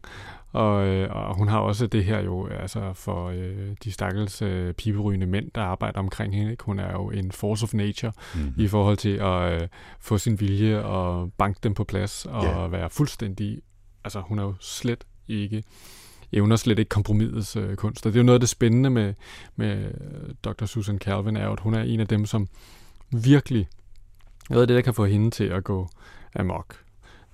[0.52, 4.74] og, øh, og hun har også det her jo altså for øh, de stakkels øh,
[4.74, 6.52] piberygende mænd, der arbejder omkring hende.
[6.52, 6.64] Ikke?
[6.64, 8.54] Hun er jo en force of nature mm-hmm.
[8.58, 9.68] i forhold til at øh,
[10.00, 12.72] få sin vilje og banke dem på plads og yeah.
[12.72, 13.62] være fuldstændig...
[14.04, 15.64] Altså hun er jo slet ikke
[16.32, 18.06] evner slet ikke kompromisets øh, kunst.
[18.06, 19.14] Og det er jo noget af det spændende med,
[19.56, 19.92] med
[20.44, 20.66] Dr.
[20.66, 22.48] Susan Calvin, er jo, at hun er en af dem, som
[23.12, 23.68] virkelig
[24.50, 25.90] noget af det, der kan få hende til at gå
[26.36, 26.76] amok,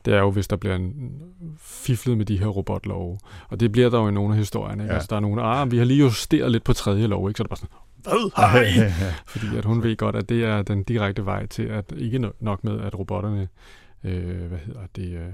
[0.05, 1.11] det er jo, hvis der bliver en
[1.59, 3.19] fiflet med de her robotlove.
[3.49, 4.83] Og det bliver der jo i nogle af historierne.
[4.83, 4.91] Ikke?
[4.91, 4.93] Ja.
[4.93, 7.37] Altså, der er nogle, ah, vi har lige justeret lidt på tredje lov, ikke?
[7.37, 7.69] så er det bare sådan,
[8.05, 8.91] hvad I?
[9.31, 12.63] Fordi at hun ved godt, at det er den direkte vej til, at ikke nok
[12.63, 13.47] med, at robotterne,
[14.03, 15.27] øh, hvad hedder det, øh,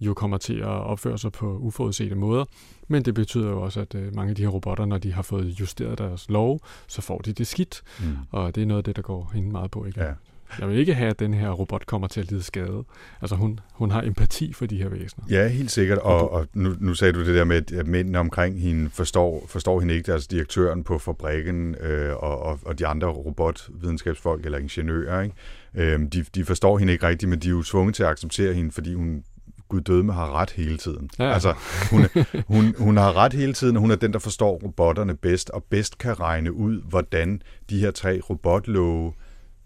[0.00, 2.44] jo kommer til at opføre sig på uforudsete måder.
[2.88, 5.22] Men det betyder jo også, at øh, mange af de her robotter, når de har
[5.22, 7.82] fået justeret deres lov, så får de det skidt.
[8.00, 8.16] Mm.
[8.30, 9.84] Og det er noget af det, der går hende meget på.
[9.84, 10.04] Ikke?
[10.04, 10.12] Ja.
[10.58, 12.84] Jeg vil ikke have, at den her robot kommer til at lide skade.
[13.20, 15.26] Altså hun, hun har empati for de her væsener.
[15.30, 15.98] Ja, helt sikkert.
[15.98, 19.80] Og, og nu, nu sagde du det der med, at mændene omkring hende forstår, forstår
[19.80, 25.22] hende ikke, altså direktøren på fabrikken øh, og, og, og de andre robotvidenskabsfolk eller ingeniører,
[25.22, 25.34] ikke?
[25.74, 28.54] Øh, de, de forstår hende ikke rigtigt, men de er jo tvunget til at acceptere
[28.54, 29.24] hende, fordi hun
[29.72, 31.10] Gud døde har ret hele tiden.
[31.18, 31.32] Ja.
[31.32, 31.54] Altså,
[31.90, 32.06] hun,
[32.46, 35.64] hun, hun har ret hele tiden, og hun er den, der forstår robotterne bedst, og
[35.70, 39.12] bedst kan regne ud, hvordan de her tre robotlove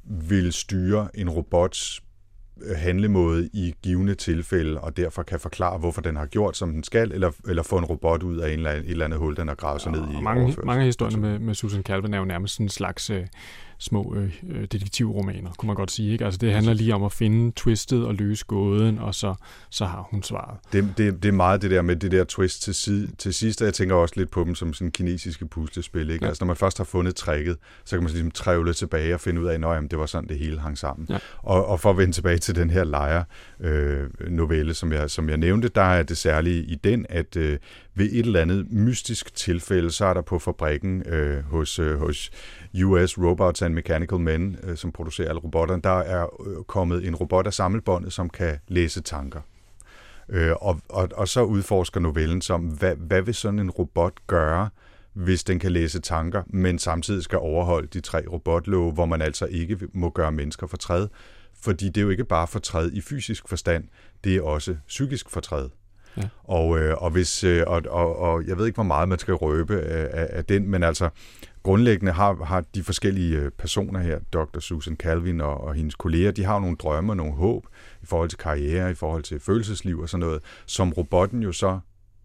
[0.07, 2.03] vil styre en robots
[2.77, 7.13] handlemåde i givende tilfælde, og derfor kan forklare, hvorfor den har gjort, som den skal,
[7.13, 9.49] eller, eller få en robot ud af en eller anden, et eller andet hul, den
[9.49, 10.23] har gravet sig ned i.
[10.23, 13.27] mange, mange af historierne med, med Susan Calvin er jo nærmest sådan en slags øh,
[13.79, 16.13] små øh, øh, detektivromaner, kunne man godt sige.
[16.13, 16.25] Ikke?
[16.25, 19.35] Altså det handler lige om at finde twistet og løse gåden, og så,
[19.71, 20.59] så har hun svaret.
[20.73, 23.61] Det, det, det er meget det der med det der twist til, side, til sidst,
[23.61, 26.11] og jeg tænker også lidt på dem som sådan kinesiske puslespil.
[26.11, 26.25] Ikke?
[26.25, 26.29] Ja.
[26.29, 29.41] Altså når man først har fundet trækket, så kan man ligesom trævle tilbage og finde
[29.41, 31.07] ud af, at det var sådan, det hele hang sammen.
[31.11, 31.19] Ja.
[31.39, 33.25] Og, og for at vende tilbage til den her lejer
[33.61, 37.59] øh, novelle, som jeg, som jeg nævnte, der er det særlige i den, at øh,
[37.95, 42.31] ved et eller andet mystisk tilfælde, så er der på fabrikken øh, hos, øh, hos
[42.85, 47.15] US Robots and Mechanical Men, øh, som producerer alle robotterne, der er øh, kommet en
[47.15, 49.41] robot af samlebåndet, som kan læse tanker.
[50.29, 54.69] Øh, og, og, og så udforsker novellen som, hvad, hvad vil sådan en robot gøre,
[55.13, 59.47] hvis den kan læse tanker, men samtidig skal overholde de tre robotlove, hvor man altså
[59.47, 61.09] ikke må gøre mennesker fortræd.
[61.67, 63.85] Fordi det er jo ikke bare fortræd i fysisk forstand,
[64.25, 65.69] det er også psykisk fortræd.
[66.17, 66.23] Ja.
[66.45, 69.35] Og, øh, og, hvis, øh, og, og, og jeg ved ikke, hvor meget man skal
[69.35, 71.09] røbe af, af den, men altså
[71.63, 74.59] grundlæggende har, har de forskellige øh, personer her, Dr.
[74.61, 77.67] Susan Calvin og, og hendes kolleger, de har nogle drømme og nogle håb
[78.03, 81.79] i forhold til karriere, i forhold til følelsesliv og sådan noget, som robotten jo så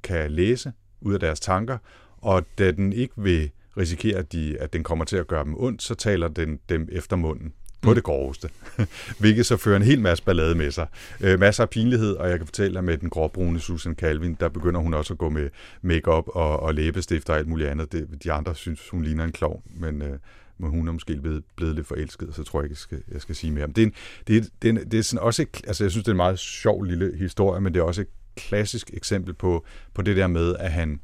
[0.04, 1.78] kan læse ud af deres tanker,
[2.18, 5.56] og da den ikke vil risikere, at, de, at den kommer til at gøre dem
[5.58, 7.96] ondt, så taler den dem efter munden på mm.
[7.96, 8.50] det groveste,
[9.20, 10.88] hvilket så fører en hel masse ballade med sig.
[11.22, 14.50] Øh, masser af pinlighed, og jeg kan fortælle, at med den gråbrune Susan Calvin, der
[14.50, 15.50] begynder hun også at gå med
[15.82, 17.92] makeup og, og læbestift og alt muligt andet.
[17.92, 20.20] Det, de andre synes, hun ligner en klovn, men, øh,
[20.58, 23.22] men hun er måske blevet, blevet lidt forelsket, så tror jeg ikke, jeg skal, jeg
[23.22, 23.68] skal sige mere.
[23.68, 23.94] Men det er, en,
[24.28, 26.18] det er, det er, det er sådan også et, altså jeg synes, det er en
[26.18, 30.28] meget sjov lille historie, men det er også et klassisk eksempel på, på det der
[30.28, 31.00] med, at han,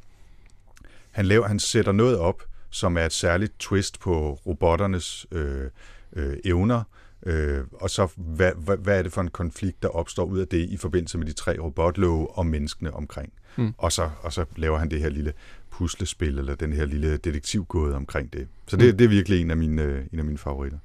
[1.12, 5.70] han, laver, han sætter noget op, som er et særligt twist på robotternes øh,
[6.18, 6.84] øh, evner,
[7.26, 10.48] øh, og så hvad, hvad, hvad er det for en konflikt, der opstår ud af
[10.48, 13.34] det i forbindelse med de tre robotlove og menneskene omkring.
[13.58, 13.74] Mm.
[13.78, 15.34] Og, så, og så laver han det her lille
[15.70, 18.48] puslespil, eller den her lille detektivgåde omkring det.
[18.68, 18.98] Så det, mm.
[18.98, 20.78] det er virkelig en af mine, øh, en af mine favoritter.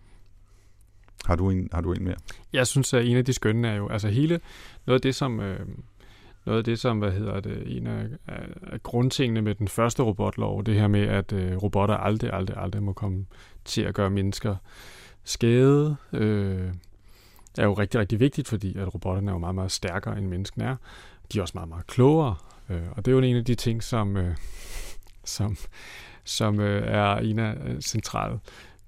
[1.24, 2.16] Har du, en, har du en mere?
[2.52, 4.40] Jeg synes, at en af de skønne er jo, altså hele,
[4.86, 5.66] noget af det, som, øh,
[6.46, 10.64] noget af det, som, hvad hedder det, en af, af, grundtingene med den første robotlov,
[10.64, 13.26] det her med, at øh, robotter aldrig, aldrig, aldrig må komme
[13.64, 14.56] til at gøre mennesker
[15.24, 16.72] skade, øh,
[17.58, 20.64] er jo rigtig, rigtig vigtigt, fordi at robotterne er jo meget, meget stærkere, end menneskene
[20.64, 20.76] er.
[21.32, 22.34] De er også meget, meget klogere,
[22.68, 24.36] øh, og det er jo en af de ting, som, øh,
[25.24, 25.56] som,
[26.24, 28.38] som øh, er en af øh, centrale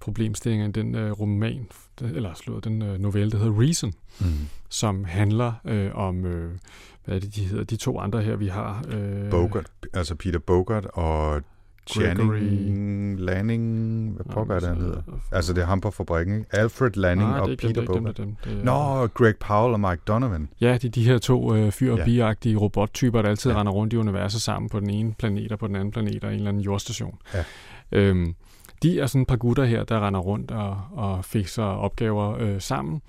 [0.01, 1.69] problemstillinger i den øh, roman,
[2.01, 4.27] eller slået den øh, novelle, der hedder Reason, mm.
[4.69, 6.59] som handler øh, om, øh,
[7.05, 8.85] hvad er det, de hedder, de to andre her, vi har.
[8.89, 11.43] Øh, Bogart, altså Peter Bogart og
[11.87, 15.03] Channing Lanning, hvad pokker er det, han hedder?
[15.33, 16.47] Altså, det er ham på fabrikken, ikke?
[16.57, 17.85] Alfred Lanning Nej, og det, Peter.
[17.85, 20.49] Dem, dem, det, Nå, Greg Powell og Mike Donovan.
[20.61, 22.05] Ja, de, de her to øh, fyr- og ja.
[22.05, 23.61] biagtige robottyper, der altid ja.
[23.61, 26.31] render rundt i universet sammen på den ene planet og på den anden planet og
[26.31, 27.19] en eller anden jordstation.
[27.35, 27.45] Ja.
[27.93, 28.35] Øhm,
[28.83, 32.61] de er sådan et par gutter her, der render rundt og, og fikser opgaver øh,
[32.61, 33.03] sammen,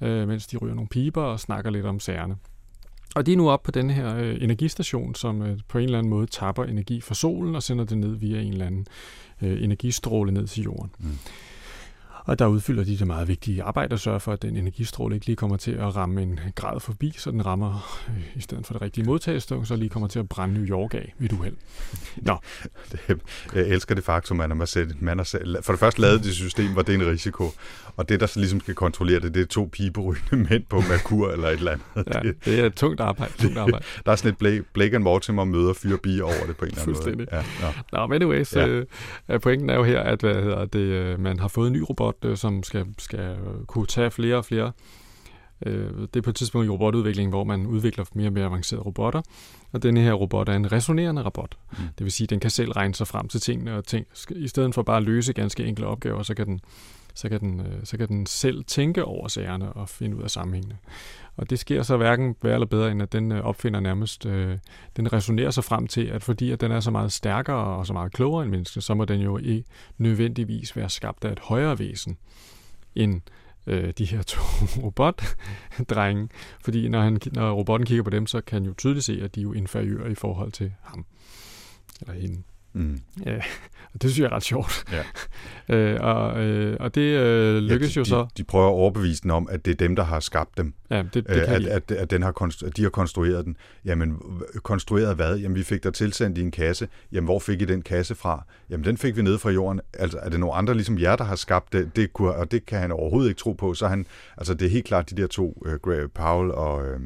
[0.00, 2.36] øh, mens de ryger nogle piber og snakker lidt om sagerne.
[3.14, 5.98] Og de er nu oppe på den her øh, energistation, som øh, på en eller
[5.98, 8.86] anden måde tapper energi fra solen og sender det ned via en eller anden
[9.42, 10.90] øh, energistråle ned til jorden.
[10.98, 11.18] Mm.
[12.30, 15.26] Og der udfylder de det meget vigtige arbejde at sørge for, at den energistråle ikke
[15.26, 18.74] lige kommer til at ramme en grad forbi, så den rammer øh, i stedet for
[18.74, 21.56] det rigtige modtagestung, så lige kommer til at brænde New York af ved uheld.
[22.16, 22.38] Nå.
[23.54, 25.24] jeg elsker det faktum, at man har, set, man har
[25.62, 27.50] for det første lavet det system, hvor det er en risiko,
[27.96, 31.30] og det, der så ligesom skal kontrollere det, det er to piberygende mænd på Merkur
[31.30, 32.14] eller et eller andet.
[32.14, 33.32] Ja, det er et tungt arbejde.
[33.38, 33.84] Tungt arbejde.
[34.06, 36.70] der er sådan et Blake, Blake and Mortimer møder fire bier over det på en
[36.70, 37.26] eller anden måde.
[37.32, 37.44] Ja,
[37.92, 38.06] nå.
[38.06, 38.66] nå, anyways, ja.
[38.66, 41.80] øh, pointen er jo her, at hvad hedder det, øh, man har fået en ny
[41.88, 44.72] robot, øh, som skal, skal kunne tage flere og flere
[45.66, 48.84] øh, det er på et tidspunkt i robotudviklingen, hvor man udvikler mere og mere avancerede
[48.84, 49.22] robotter.
[49.72, 51.56] Og denne her robot er en resonerende robot.
[51.70, 51.78] Mm.
[51.98, 54.48] Det vil sige, at den kan selv regne sig frem til tingene, og ting, i
[54.48, 56.60] stedet for bare at løse ganske enkle opgaver, så kan den
[57.14, 60.30] så kan, den, øh, så kan den selv tænke over sagerne og finde ud af
[60.30, 60.78] sammenhængene.
[61.36, 64.58] Og det sker så hverken værre eller bedre, end at den øh, opfinder nærmest, øh,
[64.96, 67.92] den resonerer sig frem til, at fordi at den er så meget stærkere og så
[67.92, 69.64] meget klogere end mennesket, så må den jo ikke
[69.98, 72.18] nødvendigvis være skabt af et højere væsen
[72.94, 73.20] end
[73.66, 74.40] øh, de her to
[74.84, 76.28] robotdrenge.
[76.64, 79.34] Fordi når, han, når robotten kigger på dem, så kan han jo tydeligt se, at
[79.34, 81.06] de er jo inferiører i forhold til ham.
[82.00, 82.42] Eller hende.
[82.72, 82.98] Mm.
[83.26, 83.32] Og
[84.02, 84.84] det synes jeg er ret sjovt.
[84.92, 85.02] Ja.
[85.76, 88.22] øh, og, øh, og det øh, lykkes ja, jo de, så.
[88.22, 90.74] De, de prøver at overbevise den om, at det er dem, der har skabt dem.
[90.90, 91.70] Ja, det, det Øh, kan at, de.
[91.70, 93.56] at, at, den har konstru- at de har konstrueret den.
[93.84, 94.18] Jamen,
[94.62, 95.38] konstrueret hvad?
[95.38, 96.88] Jamen, vi fik der tilsendt i en kasse.
[97.12, 98.44] Jamen, hvor fik I den kasse fra?
[98.70, 99.80] Jamen, den fik vi ned fra jorden.
[99.98, 101.96] Altså, er det nogle andre ligesom jer, der har skabt det?
[101.96, 103.74] det kunne, og det kan han overhovedet ikke tro på.
[103.74, 104.06] Så han,
[104.36, 107.00] altså, det er helt klart de der to, Gray Powell og, øh,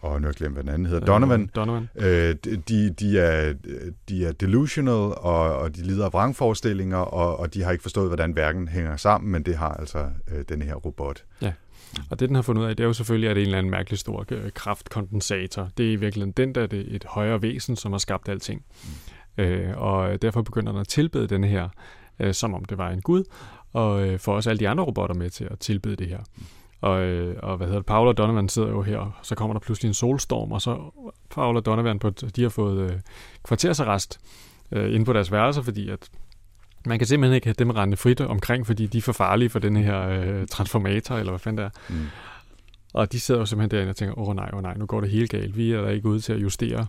[0.00, 1.42] og nu har jeg glemt, hvad den anden hedder, Donovan.
[1.42, 1.88] Øh, Donovan.
[1.96, 2.34] Øh,
[2.68, 3.54] de, de, er,
[4.08, 8.08] de er delusional, og, og de lider af vrangforestillinger, og, og de har ikke forstået,
[8.08, 11.24] hvordan verden hænger sammen, men det har altså øh, den her robot.
[12.10, 13.48] Og det, den har fundet ud af, det er jo selvfølgelig, at det er en
[13.48, 15.68] eller anden mærkelig stor øh, kraftkondensator.
[15.76, 18.64] Det er i virkeligheden den, der er det et højere væsen, som har skabt alting.
[19.36, 19.42] Mm.
[19.44, 21.68] Øh, og derfor begynder den at tilbede den her,
[22.20, 23.24] øh, som om det var en gud,
[23.72, 26.18] og øh, får også alle de andre robotter med til at tilbede det her.
[26.18, 26.42] Mm.
[26.80, 29.54] Og, øh, og hvad hedder det, Paul og Donovan sidder jo her, og så kommer
[29.54, 30.78] der pludselig en solstorm, og så
[31.30, 32.98] Paul og Donovan, på, de har fået øh,
[33.44, 34.20] kvartersarrest
[34.72, 36.10] øh, inde på deres værelser, fordi at
[36.86, 39.58] man kan simpelthen ikke have dem rende frit omkring, fordi de er for farlige for
[39.58, 41.94] den her øh, transformator, eller hvad fanden det er.
[41.94, 42.06] Mm.
[42.94, 44.86] Og de sidder jo simpelthen derinde og tænker, åh oh, nej, åh oh, nej, nu
[44.86, 45.56] går det helt galt.
[45.56, 46.86] Vi er da ikke ude til at justere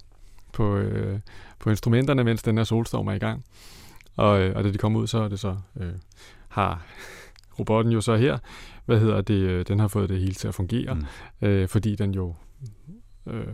[0.54, 1.20] på, øh,
[1.60, 3.46] på instrumenterne, mens den her solstorm er i gang.
[4.16, 5.92] Og, øh, og da de kommer ud, så er det så, øh,
[6.48, 6.86] har
[7.60, 8.38] robotten jo så her,
[8.86, 11.48] hvad hedder det, øh, den har fået det hele til at fungere, mm.
[11.48, 12.36] øh, fordi den jo
[13.28, 13.48] øh,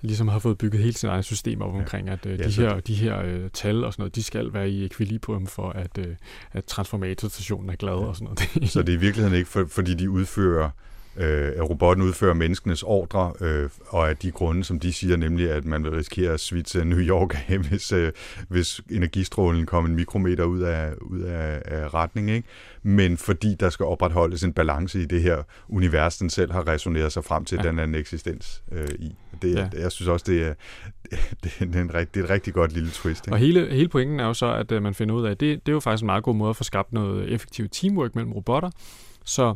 [0.00, 2.80] ligesom har fået bygget hele sin egen system op omkring, at øh, Ja, de her,
[2.80, 6.16] de her øh, tal og sådan noget, de skal være i ekvilibrium for, at, øh,
[6.52, 8.70] at transformatorstationen er glad og sådan noget.
[8.70, 10.70] Så det er i virkeligheden ikke, for, fordi de udfører,
[11.16, 15.50] øh, at robotten udfører menneskenes ordre, øh, og af de grunde, som de siger, nemlig
[15.50, 18.12] at man vil risikere at svitse New York af, hvis, øh,
[18.48, 22.30] hvis energistrålen kommer en mikrometer ud af, ud af, af retning.
[22.30, 22.48] Ikke?
[22.82, 27.12] Men fordi der skal opretholdes en balance i det her univers, den selv har resoneret
[27.12, 27.68] sig frem til, Ja.
[27.68, 29.14] den anden eksistens øh, i.
[29.42, 29.68] Det, Ja.
[29.78, 30.54] Jeg synes også, det er,
[31.44, 33.26] det er, en, det er et rigtig godt lille twist.
[33.26, 33.34] Ikke?
[33.34, 35.66] Og hele, hele pointen er jo så, at øh, man finder ud af, at det,
[35.66, 38.32] det er jo faktisk en meget god måde at få skabt noget effektivt teamwork mellem
[38.32, 38.70] robotter.
[39.24, 39.54] Så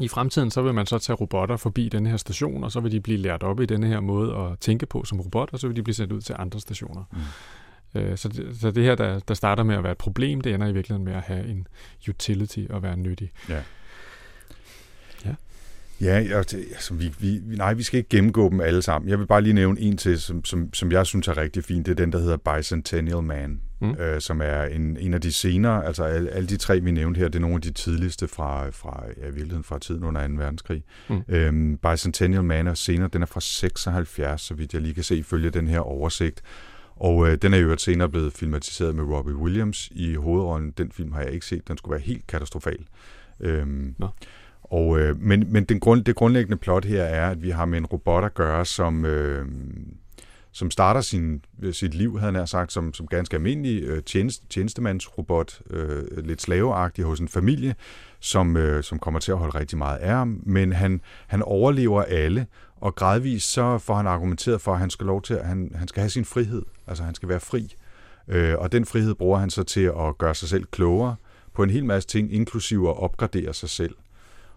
[0.00, 2.92] i fremtiden, så vil man så tage robotter forbi den her station, og så vil
[2.92, 5.66] de blive lært op i denne her måde at tænke på som robot, og så
[5.66, 7.04] vil de blive sendt ud til andre stationer.
[7.12, 8.00] Mm.
[8.00, 10.54] Øh, så, det, så det her, der, der starter med at være et problem, det
[10.54, 11.66] ender i virkeligheden med at have en
[12.08, 13.30] utility og være nyttig.
[13.48, 13.62] Ja.
[15.24, 15.34] Ja.
[16.00, 19.08] Ja, altså, vi, vi, nej, vi skal ikke gennemgå dem alle sammen.
[19.08, 21.82] Jeg vil bare lige nævne en til, som, som, som jeg synes er rigtig fin.
[21.82, 23.90] Det er den, der hedder Bicentennial Man, Mm.
[24.00, 27.18] øh, som er en, en af de senere, altså alle, alle de tre, vi nævnte
[27.18, 30.34] her, det er nogle af de tidligste fra, fra ja, virkeligheden fra tiden under 2.
[30.34, 30.82] verdenskrig.
[31.08, 31.14] Mm.
[31.14, 31.34] Mm.
[31.34, 35.16] Øhm, Bicentennial Man er senere, den er fra 76, så vidt jeg lige kan se,
[35.16, 36.42] ifølge den her oversigt.
[36.96, 40.70] Og øh, den er jo øvrigt senere blevet filmatiseret med Robbie Williams i hovedrollen.
[40.70, 42.78] Den film har jeg ikke set, den skulle være helt katastrofal.
[43.40, 44.08] Øhm, Nå
[44.74, 47.78] og, øh, men men den grund, det grundlæggende plot her er, at vi har med
[47.78, 49.46] en robot at gøre, som, øh,
[50.52, 55.60] som starter sin, sit liv, havde han sagt, som, som ganske almindelig øh, tjenest, tjenestemandsrobot,
[55.70, 57.74] øh, lidt slaveagtig hos en familie,
[58.20, 62.02] som, øh, som kommer til at holde rigtig meget af ham, men han, han overlever
[62.02, 65.72] alle, og gradvist så får han argumenteret for, at han skal, lov til, at han,
[65.74, 67.74] han skal have sin frihed, altså han skal være fri.
[68.28, 71.16] Øh, og den frihed bruger han så til at gøre sig selv klogere
[71.54, 73.94] på en hel masse ting, inklusive at opgradere sig selv.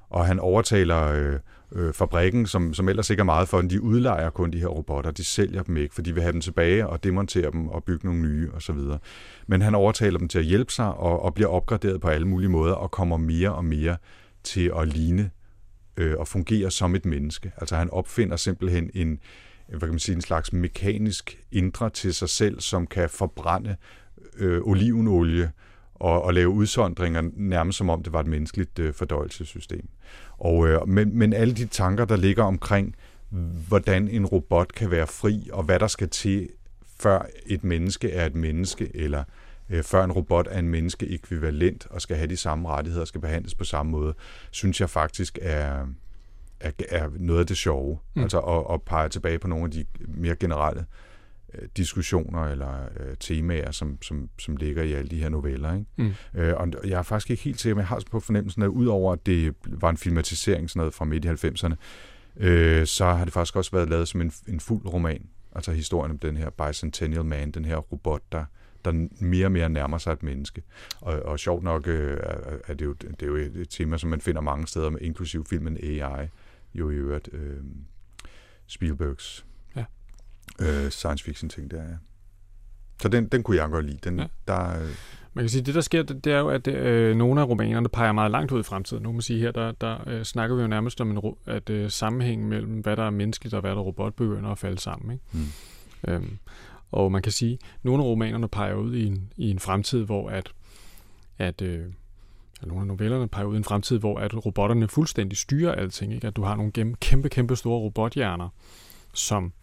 [0.10, 1.40] Og han overtaler øh,
[1.72, 3.70] øh, fabrikken, som, som ellers ikke er meget for den.
[3.70, 5.12] De udlejer kun de her robotter.
[5.12, 8.06] De sælger dem ikke, for de vil have dem tilbage og demontere dem og bygge
[8.06, 8.78] nogle nye osv.
[9.48, 12.50] Men han overtaler dem til at hjælpe sig og, og bliver opgraderet på alle mulige
[12.50, 13.98] måder og kommer mere og mere
[14.44, 15.32] til at ligne
[15.98, 17.52] øh, og fungere som et menneske.
[17.58, 19.20] Altså han opfinder simpelthen en,
[19.70, 23.76] hvad kan man sige, en slags mekanisk indre til sig selv, som kan forbrænde
[24.38, 25.52] øh, olivenolie
[26.00, 29.90] og, og lave udsondringer nærmest som om det var et menneskeligt øh, fordøjelsessystem.
[30.38, 32.96] Og, øh, men, men alle de tanker, der ligger omkring,
[33.68, 36.50] hvordan en robot kan være fri, og hvad der skal til,
[37.00, 39.24] før et menneske er et menneske, eller
[39.70, 43.08] øh, før en robot er en menneske ekvivalent og skal have de samme rettigheder og
[43.08, 44.14] skal behandles på samme måde,
[44.52, 45.86] synes jeg faktisk er,
[46.60, 47.98] er, er noget af det sjove.
[48.16, 48.22] Mm.
[48.22, 51.07] Altså at, at pege tilbage på nogle af de mere generelle øh,
[51.78, 55.74] diskussioner eller øh, temaer, som, som, som ligger i alle de her noveller.
[55.74, 55.86] Ikke?
[55.96, 56.14] Mm.
[56.34, 59.14] Øh, og jeg er faktisk ikke helt sikker, men jeg har på fornemmelsen, at udover
[59.14, 61.76] at det var en filmatisering sådan noget fra midt i 90'erne,
[62.38, 65.26] øh, så har det faktisk også været lavet som en, en fuld roman.
[65.56, 68.46] Altså historien om den her Bicentennial Man, den her robot, der,
[68.86, 70.64] der mere og mere nærmer sig et menneske.
[71.02, 72.18] Og, og sjovt nok øh,
[72.68, 75.46] er, det, jo, det er jo et tema, som man finder mange steder, med inklusiv
[75.46, 76.28] filmen AI,
[76.74, 77.58] jo i øvrigt øh,
[78.68, 79.47] Spielbergs.
[80.62, 81.96] Øh, science fiction ting der, ja.
[83.02, 83.98] Så den, den kunne jeg godt lide.
[84.04, 84.26] Den, Ja.
[84.48, 84.90] der, øh,
[85.34, 87.90] Man kan sige, det der sker, det, det er jo, at øh, nogle af romanerne
[87.90, 89.04] peger meget langt ud i fremtiden.
[89.04, 91.70] Nu kan man sige her, der, der øh, snakker vi jo nærmest om, en, at
[91.70, 94.80] øh, sammenhængen mellem, hvad der er menneskeligt og hvad der er robot, begynder at falde
[94.82, 95.12] sammen.
[95.12, 95.24] Ikke?
[95.32, 95.46] Mm.
[96.08, 96.38] Øhm,
[96.92, 100.04] Og man kan sige, at nogle af romanerne peger ud i en, i en fremtid,
[100.04, 100.52] hvor at,
[101.38, 101.86] at øh,
[102.64, 106.14] nogle af novellerne peger ud i en fremtid, hvor at robotterne fuldstændig styrer alting.
[106.14, 106.28] Ikke?
[106.28, 108.50] At du har nogle kæmpe, kæmpe store robothjerner,
[109.14, 109.54] som,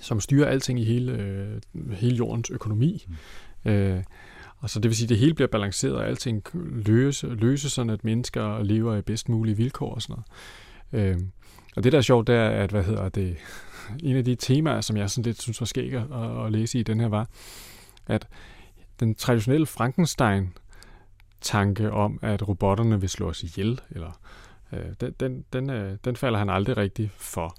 [0.00, 3.06] som styrer alting i hele, øh, hele jordens økonomi.
[3.64, 3.70] Mm.
[3.70, 4.02] Øh,
[4.58, 7.90] og så det vil sige, at det hele bliver balanceret, og alting løse, løses sådan,
[7.90, 10.22] at mennesker lever i bedst mulige vilkår og sådan
[10.92, 11.16] noget.
[11.16, 11.20] Øh,
[11.76, 13.36] og det, der er sjovt, det er, at hvad hedder det,
[14.02, 16.82] en af de temaer, som jeg sådan lidt synes var skæg at, at læse i
[16.82, 17.28] den her, var,
[18.06, 18.28] at
[19.00, 20.52] den traditionelle Frankenstein
[21.40, 24.20] tanke om, at robotterne vil slå os ihjel, eller
[24.72, 27.56] øh, den, den, den, øh, den falder han aldrig rigtig for.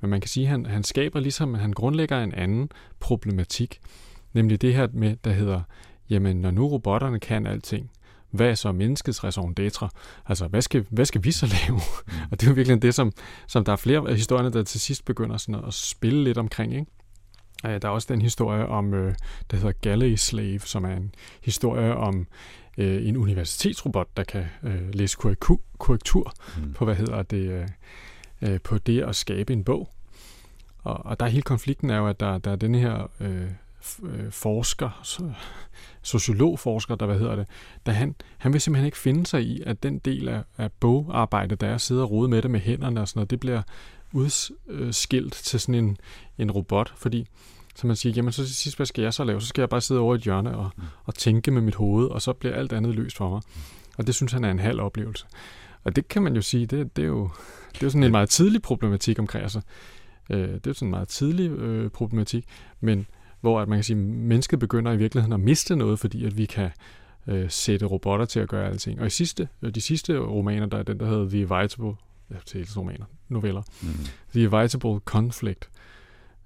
[0.00, 3.80] Men man kan sige, at han, han skaber ligesom, han grundlægger en anden problematik,
[4.32, 5.60] nemlig det her med, der hedder,
[6.10, 7.90] jamen når nu robotterne kan alting,
[8.30, 9.88] hvad er så menneskets raison d'etre?
[10.26, 11.80] Altså, hvad skal, hvad skal vi så lave?
[12.06, 12.12] Mm.
[12.30, 13.12] og det er jo virkelig det, som,
[13.46, 16.74] som der er flere af historierne, der til sidst begynder sådan at spille lidt omkring,
[16.74, 16.86] ikke?
[17.62, 19.14] Der er også den historie om, øh,
[19.50, 22.26] der hedder Galley Slave, som er en historie om
[22.78, 25.16] øh, en universitetsrobot, der kan øh, læse
[25.78, 26.72] korrektur mm.
[26.72, 27.70] på, hvad hedder det,
[28.42, 29.88] øh, på det at skabe en bog.
[30.78, 33.50] Og, og der er hele konflikten er jo, at der, der er den her øh,
[34.02, 35.00] øh, forsker,
[36.02, 37.46] sociologforsker, der hvad hedder det,
[37.86, 41.60] der han, han vil simpelthen ikke finde sig i, at den del af, af bogarbejdet,
[41.60, 43.62] der er at sidde og rode med det med hænderne og sådan noget, det bliver
[44.12, 45.96] udskilt til sådan en,
[46.38, 47.26] en robot, fordi
[47.76, 49.40] så man siger, jamen så til sidst, hvad skal jeg så lave?
[49.40, 50.82] Så skal jeg bare sidde over i et hjørne og, mm.
[51.04, 53.42] og tænke med mit hoved, og så bliver alt andet løst for mig.
[53.98, 55.26] Og det synes han er en halv oplevelse.
[55.84, 57.30] Og det kan man jo sige, det, det, er, jo,
[57.72, 59.60] det er jo sådan en meget tidlig problematik omkring, altså,
[60.30, 62.44] øh, det er jo sådan en meget tidlig øh, problematik,
[62.80, 63.06] men
[63.40, 66.36] hvor at man kan sige, at mennesket begynder i virkeligheden at miste noget, fordi at
[66.36, 66.70] vi kan
[67.26, 69.00] øh, sætte robotter til at gøre alting.
[69.00, 71.94] Og i sidste, øh, de sidste romaner, der er den, der hedder The Evitable,
[72.30, 72.36] ja,
[72.76, 73.88] romaner, noveller, mm.
[74.32, 75.70] The Evitable Conflict,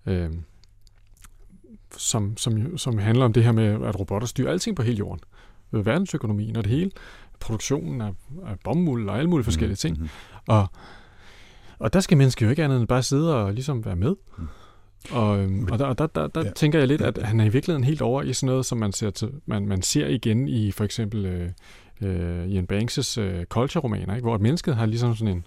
[0.06, 0.30] øh,
[1.96, 5.20] som, som, som handler om det her med, at robotter styrer alting på hele jorden.
[5.70, 6.90] Verdensøkonomien og det hele.
[7.44, 8.12] Produktionen af,
[8.46, 9.76] af bomuld og alle mulige forskellige mm.
[9.76, 9.98] ting.
[9.98, 10.08] Mm.
[10.48, 10.66] Og,
[11.78, 14.14] og der skal mennesker jo ikke andet end bare sidde og ligesom være med.
[14.38, 14.48] Mm.
[15.10, 16.50] Og, øhm, og der, der, der, der ja.
[16.50, 18.92] tænker jeg lidt, at han er i virkeligheden helt over i sådan noget, som man
[18.92, 21.50] ser, til, man, man ser igen i for eksempel øh,
[22.02, 24.24] øh, Ian Banks' øh, culture-romaner, ikke?
[24.24, 25.46] hvor mennesket har ligesom sådan en,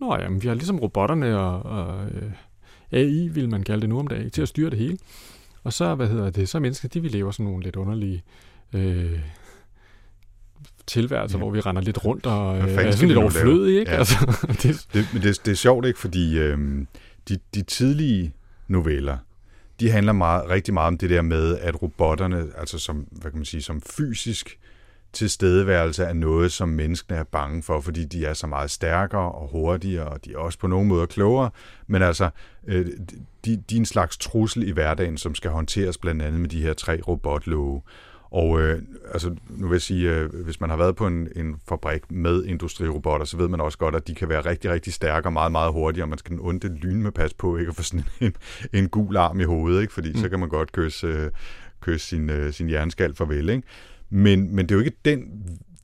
[0.00, 2.32] nå jamen, vi har ligesom robotterne og, og øh,
[2.92, 4.98] AI, vil man kalde det nu om dagen, til at styre det hele.
[5.64, 8.22] Og så, hvad hedder det, så mennesket, de vi lever sådan nogle lidt underlige
[8.72, 9.20] øh,
[10.86, 11.42] tilværelser, ja.
[11.42, 13.92] hvor vi render lidt rundt og øh, er sådan lidt overflødige, ikke?
[13.92, 13.98] Ja.
[13.98, 14.16] Altså,
[14.62, 15.98] det, det, men det, det er sjovt, ikke?
[15.98, 16.58] Fordi øh,
[17.28, 18.34] de, de tidlige
[18.68, 19.16] noveller,
[19.80, 23.38] de handler meget, rigtig meget om det der med, at robotterne, altså som, hvad kan
[23.38, 24.58] man sige, som fysisk
[25.12, 29.48] tilstedeværelse er noget, som menneskene er bange for, fordi de er så meget stærkere og
[29.52, 31.50] hurtigere, og de er også på nogle måder klogere,
[31.86, 32.30] men altså,
[32.66, 32.86] øh,
[33.44, 36.62] de, de er en slags trussel i hverdagen, som skal håndteres blandt andet med de
[36.62, 37.82] her tre robotlove.
[38.32, 41.56] Og øh, altså, nu vil jeg sige, øh, hvis man har været på en, en
[41.68, 45.28] fabrik med industrirobotter, så ved man også godt, at de kan være rigtig, rigtig stærke
[45.28, 47.82] og meget, meget hurtige, og man skal onde lyn med pas på, ikke at få
[47.82, 48.34] sådan en,
[48.72, 49.92] en gul arm i hovedet, ikke?
[49.92, 50.18] fordi mm.
[50.18, 51.30] så kan man godt kysse, øh,
[51.80, 53.48] kysse sin, øh, sin hjerneskal farvel.
[53.48, 53.62] Ikke?
[54.10, 55.20] Men, men det er jo ikke den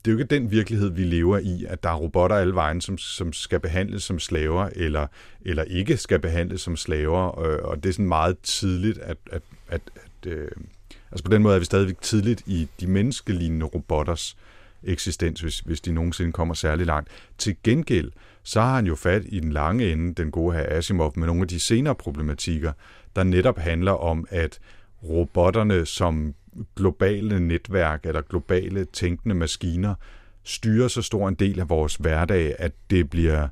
[0.05, 2.81] det er jo ikke den virkelighed, vi lever i, at der er robotter alle vejen,
[2.81, 5.07] som, som skal behandles som slaver, eller,
[5.41, 9.41] eller ikke skal behandles som slaver, og, og det er sådan meget tidligt, at, at,
[9.67, 10.51] at, at øh,
[11.11, 14.37] Altså på den måde er vi stadigvæk tidligt i de menneskelignende robotters
[14.83, 17.09] eksistens, hvis, hvis de nogensinde kommer særlig langt.
[17.37, 18.11] Til gengæld,
[18.43, 21.41] så har han jo fat i den lange ende, den gode her Asimov, med nogle
[21.41, 22.73] af de senere problematikker,
[23.15, 24.59] der netop handler om, at
[25.03, 26.33] robotterne som
[26.75, 29.95] globale netværk eller globale tænkende maskiner
[30.43, 33.47] styrer så stor en del af vores hverdag, at det bliver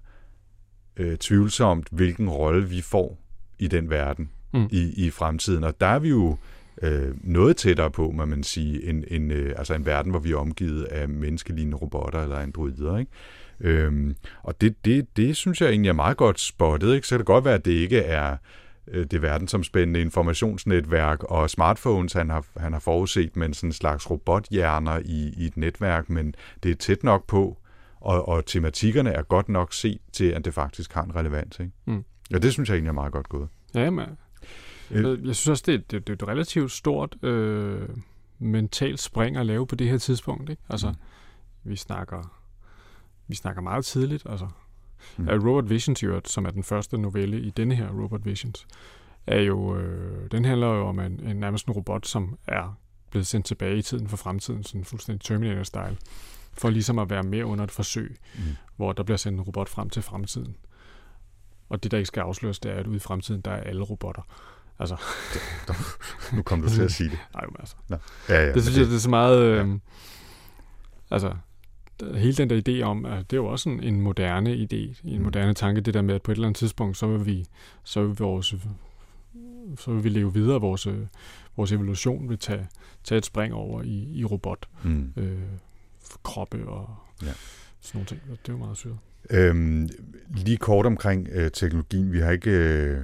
[0.97, 3.17] øh, tvivlsomt, hvilken rolle vi får
[3.59, 4.67] i den verden mm.
[4.71, 5.63] i, i fremtiden.
[5.63, 6.37] Og der er vi jo
[6.81, 10.31] øh, noget tættere på, må man sige, en, en, øh, altså en verden, hvor vi
[10.31, 12.97] er omgivet af menneskelignende robotter eller androider.
[12.97, 13.11] Ikke?
[13.59, 16.95] Øhm, og det, det, det synes jeg egentlig er meget godt spottet.
[16.95, 17.07] Ikke?
[17.07, 18.37] Så kan det godt være, at det ikke er
[18.87, 24.09] øh, det verdensomspændende informationsnetværk og smartphones, han har, han har forudset, men sådan en slags
[24.11, 27.57] robothjerner i, i et netværk, men det er tæt nok på,
[28.01, 31.59] og, og tematikkerne er godt nok set til, at det faktisk har en relevans.
[31.59, 31.71] Ikke?
[31.85, 32.03] Mm.
[32.33, 33.47] Og det synes jeg egentlig er meget godt gået.
[33.75, 34.05] Ja, men
[34.91, 35.27] Øh.
[35.27, 37.89] Jeg synes også, det er, det, det er et relativt stort øh,
[38.39, 40.49] mentalt spring at lave på det her tidspunkt.
[40.49, 40.61] Ikke?
[40.69, 40.95] Altså, mm.
[41.63, 42.37] vi snakker
[43.27, 44.23] vi snakker meget tidligt.
[44.29, 44.47] Altså,
[45.17, 45.27] mm.
[45.27, 48.67] Robot Visions, som er den første novelle i denne her Robot Visions,
[49.27, 52.77] er jo, øh, den handler jo om en, en nærmest en robot, som er
[53.09, 55.97] blevet sendt tilbage i tiden for fremtiden, sådan fuldstændig Terminator-style,
[56.53, 58.41] for ligesom at være med under et forsøg, mm.
[58.75, 60.55] hvor der bliver sendt en robot frem til fremtiden.
[61.69, 63.83] Og det, der ikke skal afsløres, det er, at ude i fremtiden, der er alle
[63.83, 64.21] robotter.
[64.79, 64.95] Altså,
[66.35, 67.19] Nu kom du til at sige det.
[67.33, 67.75] nej, men altså.
[67.89, 67.97] Nå.
[68.29, 69.41] Ja, ja, det synes jeg, det er så meget...
[69.41, 69.77] Øh, Ja.
[71.11, 71.33] Altså,
[72.03, 75.01] d- hele den der idé om, at det er jo også en, en moderne idé,
[75.03, 75.23] en Mm.
[75.23, 77.45] moderne tanke, det der med, at på et eller andet tidspunkt, så vil vi,
[77.83, 78.55] så vil vores,
[79.77, 81.07] så vil vi leve videre, vores, øh,
[81.57, 82.67] vores evolution vil tage,
[83.03, 85.13] tage et spring over i, i robot, Mm.
[85.17, 85.39] øh,
[86.23, 87.31] kroppe og Ja.
[87.81, 88.21] sådan nogle ting.
[88.31, 88.97] Det er jo meget syret.
[89.29, 89.89] Øhm,
[90.35, 92.11] lige kort omkring øh, teknologien.
[92.13, 92.51] Vi har ikke...
[92.51, 93.01] Øh,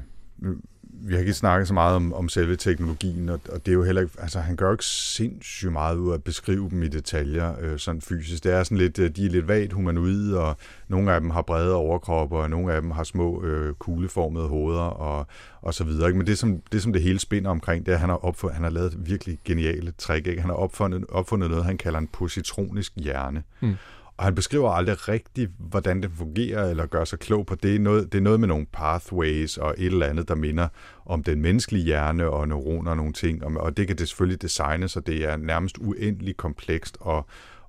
[1.06, 3.84] vi har ikke snakket så meget om, om selve teknologien, og, og det er jo
[3.84, 6.88] heller ikke, altså han gør jo ikke sindssygt meget ud af at beskrive dem i
[6.88, 8.43] detaljer, øh, sådan fysisk.
[8.43, 11.41] Det er sådan lidt, øh, de er lidt vagt humanoide, og nogle af dem har
[11.41, 15.28] brede overkroppe, og nogle af dem har små øh, kugleformede hoveder, og,
[15.62, 16.08] og så videre.
[16.08, 16.18] Ikke?
[16.18, 18.56] Men det som, det, som det hele spinder omkring, det er, at han har, opfundet,
[18.56, 20.28] han har lavet virkelig geniale trick.
[20.28, 20.41] Ikke?
[20.41, 23.43] Han har opfundet, opfundet noget, han kalder en positronisk hjerne.
[23.62, 23.76] Mm.
[24.18, 27.76] Og han beskriver aldrig rigtigt, hvordan det fungerer, eller gør sig klog på det.
[27.76, 30.68] Er noget, det er noget med nogle pathways og et eller andet, der minder
[31.05, 33.43] om den menneskelige hjerne og neuroner og nogle ting.
[33.43, 37.24] Og, og det kan det selvfølgelig designes, og det er nærmest uendelig komplekst at,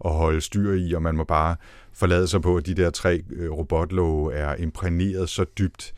[0.05, 1.57] at holde styr i, og man må bare
[1.93, 5.95] forlade sig på, at de der tre øh, robotlåge robotlove er imprægneret så dybt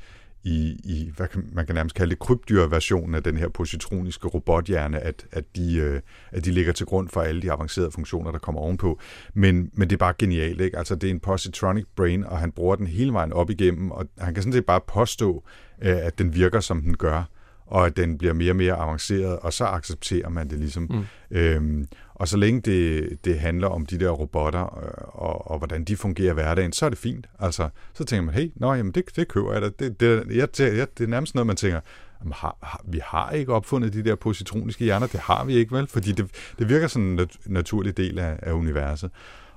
[0.47, 5.01] i, i hvad kan, man kan nærmest kalde det, krybdyrversionen af den her positroniske robothjerne,
[5.01, 6.01] at, at, de, øh,
[6.33, 9.01] at de ligger til grund for alle de avancerede funktioner, der kommer ovenpå.
[9.35, 10.79] Men, men det er bare genialt, ikke?
[10.79, 14.07] Altså, det er en positronic brain, og han bruger den hele vejen op igennem, og
[14.19, 15.45] han kan sådan set bare påstå,
[15.83, 17.23] øh, at den virker, som den gør,
[17.67, 20.91] og at den bliver mere og mere avanceret, og så accepterer man det ligesom.
[20.91, 21.37] Mm.
[21.37, 21.87] Øhm,
[22.19, 25.97] og så længe det, det handler om de der robotter, og, og, og hvordan de
[25.97, 27.27] fungerer i hverdagen, så er det fint.
[27.39, 29.69] Altså, så tænker man, hey, nå, jamen, det, det køber jeg da.
[29.69, 31.81] Det, det, jeg, jeg, det er nærmest noget, man tænker,
[32.21, 35.75] jamen, har, har, vi har ikke opfundet de der positroniske hjerner, det har vi ikke,
[35.75, 35.87] vel?
[35.87, 39.11] Fordi det, det virker som en nat- naturlig del af, af universet.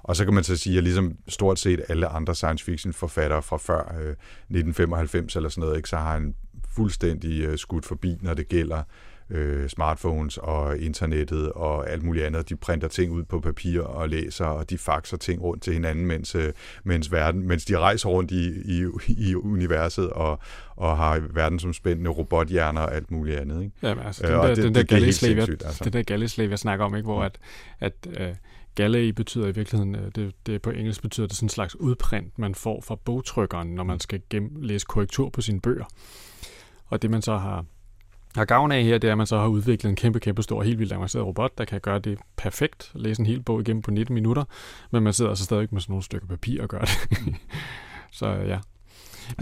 [0.04, 3.42] Og så kan man så sige, at ligesom stort set alle andre science fiction forfattere
[3.42, 6.36] fra før øh, 1995 eller sådan noget, ikke, så har han
[6.76, 8.84] fuldstændig øh, skudt forbi, når det gælder øh,
[9.68, 12.50] smartphones og internettet og alt muligt andet.
[12.50, 16.06] De printer ting ud på papir og læser, og de faxer ting rundt til hinanden,
[16.06, 16.54] mens, øh,
[16.84, 18.86] mens, verden, mens de rejser rundt i, i,
[19.18, 20.40] i universet og,
[20.76, 23.64] og har verdensomspændende robothjerner og alt muligt andet.
[23.64, 23.76] Ikke?
[23.84, 25.84] Jamen, altså, Øh, den og der, det- den der det- det jeg, altså.
[25.84, 27.40] det der galleslave, jeg snakker om, ikke, hvor at,
[27.80, 28.36] at uh,
[28.76, 32.56] galle betyder i virkeligheden, det, det på engelsk betyder det sådan en slags udprint, man
[32.56, 35.86] får fra bogtrykkeren, når man skal gem, læse korrektur på sine bøger.
[36.86, 37.66] Og det man så har,
[38.36, 40.64] har gavn af her, det er, at man så har udviklet en kæmpe, kæmpe stor,
[40.64, 43.92] helt vildt avanceret robot, der kan gøre det perfekt, læse en hel bog igennem på
[43.92, 44.44] 19 minutter,
[44.92, 46.90] men man sidder altså stadig med sådan nogle stykker papir og gør det.
[48.12, 48.60] så ja.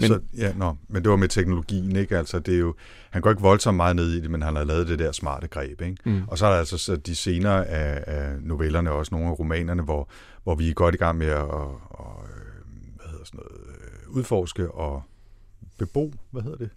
[0.00, 2.18] Men- så, ja, nå, men det var med teknologien, ikke?
[2.18, 2.74] Altså, det er jo,
[3.10, 5.48] han går ikke voldsomt meget ned i det, men han har lavet det der smarte
[5.48, 5.96] greb, ikke?
[6.04, 6.22] Mm.
[6.26, 9.82] Og så er der altså så de senere af, af novellerne, også nogle af romanerne,
[9.82, 10.08] hvor,
[10.44, 12.26] hvor vi er godt i gang med at, og, og,
[12.96, 15.02] hvad hedder sådan noget, øh, udforske og
[15.78, 16.70] bebo, hvad hedder det?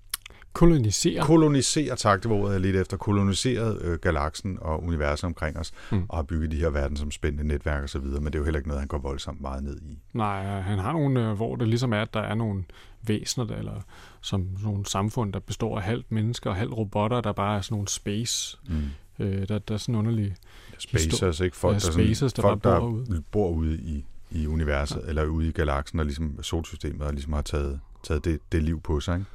[0.53, 1.23] Kolonisere.
[1.23, 5.71] Kolonisere, tak, det var ordet, jeg lidt efter, koloniseret øh, galaksen og universet omkring os,
[5.91, 6.05] Mm.
[6.09, 8.59] og har bygget de her verdensomspændende netværk og så videre, men det er jo heller
[8.59, 9.99] ikke noget, han går voldsomt meget ned i.
[10.13, 12.63] Nej, han har nogle, øh, hvor det ligesom er, at der er nogle
[13.01, 13.81] væsener, der, eller
[14.21, 17.73] som nogle samfund, der består af halvt mennesker og halvt robotter, der bare er sådan
[17.75, 18.57] nogle space.
[18.69, 19.25] Mm.
[19.25, 20.35] Øh, der, der er sådan underlige...
[20.77, 21.57] Spacers, ikke?
[21.57, 23.23] Folk, Ja, der, sådan, spacers, der folk, bare der bor ude.
[23.31, 25.09] bor ude i, i universet, ja.
[25.09, 28.81] eller ude i galaksen, og ligesom solsystemet, og ligesom har taget, taget det, det liv
[28.81, 29.15] på sig.
[29.15, 29.25] Ikke?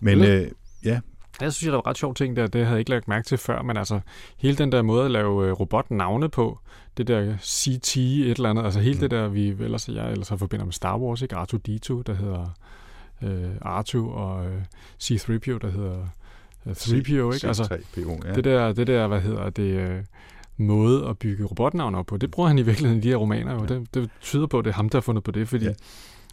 [0.00, 0.34] Men Ja.
[0.40, 0.50] øh,
[0.84, 1.00] ja,
[1.40, 3.38] Jeg synes, der var ret sjov ting der, det havde jeg ikke lagt mærke til
[3.38, 4.00] før, men altså
[4.38, 6.58] hele den der måde at lave øh, robotnavne på,
[6.96, 9.00] det der CT et eller andet, altså hele Mm.
[9.00, 11.36] det der, vi ellers, jeg ellers har forbinder med Star Wars, ikke?
[11.36, 12.56] R2-D2, der hedder
[13.22, 14.60] øh, R2, og øh,
[15.02, 16.06] C-3PO, der hedder
[16.66, 17.46] øh, 3PO, ikke?
[17.48, 18.34] Altså, C3PO, ja.
[18.34, 20.02] Det der, det der, hvad hedder det, øh,
[20.56, 23.52] måde at bygge robotnavn op på, det bruger han i virkeligheden i de her romaner.
[23.54, 23.60] Jo.
[23.68, 23.74] Ja.
[23.74, 25.72] Det, det tyder på, at det er ham, der har fundet på det, fordi Ja.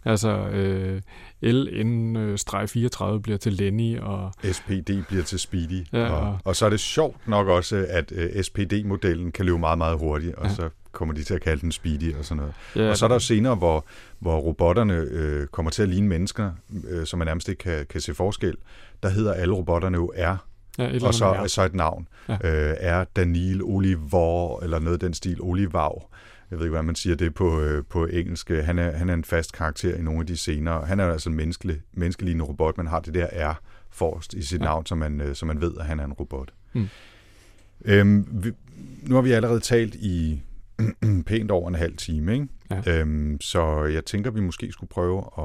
[0.04, 1.00] Altså øh,
[1.42, 5.86] LN-34 bliver til Lenny, og SPD bliver til Speedy.
[5.92, 9.58] Ja, og, og- og så er det sjovt nok også, at uh, SPD-modellen kan løbe
[9.58, 10.54] meget, meget hurtigt, og Ja.
[10.54, 12.54] så kommer de til at kalde den Speedy og sådan noget.
[12.76, 13.84] ja, og så er der jo scener, hvor,
[14.18, 16.50] hvor robotterne øh, kommer til at ligne mennesker,
[16.88, 18.56] øh, som man nærmest ikke kan, kan se forskel.
[19.02, 20.36] Der hedder alle robotterne jo R,
[20.78, 22.08] ja, og så, så et navn.
[22.28, 22.34] Ja.
[22.34, 26.08] Øh, er Daniel Olivor, eller noget af den stil, Olivav.
[26.50, 28.48] Jeg ved ikke, hvordan man siger det på, øh, på engelsk.
[28.50, 30.84] Han er, han er en fast karakter i nogle af de scener.
[30.84, 34.60] Han er altså en menneskelig, menneskelignende robot, men har det der R forrest i sit
[34.60, 34.64] Ja.
[34.64, 36.52] navn, så man, øh, så man ved, at han er en robot.
[36.72, 36.88] Mm.
[37.84, 38.52] Øhm, vi,
[39.02, 40.42] nu har vi allerede talt i
[41.26, 42.48] pænt over en halv time, ikke?
[42.70, 43.00] Ja.
[43.00, 45.44] Øhm, så jeg tænker, vi måske skulle prøve at,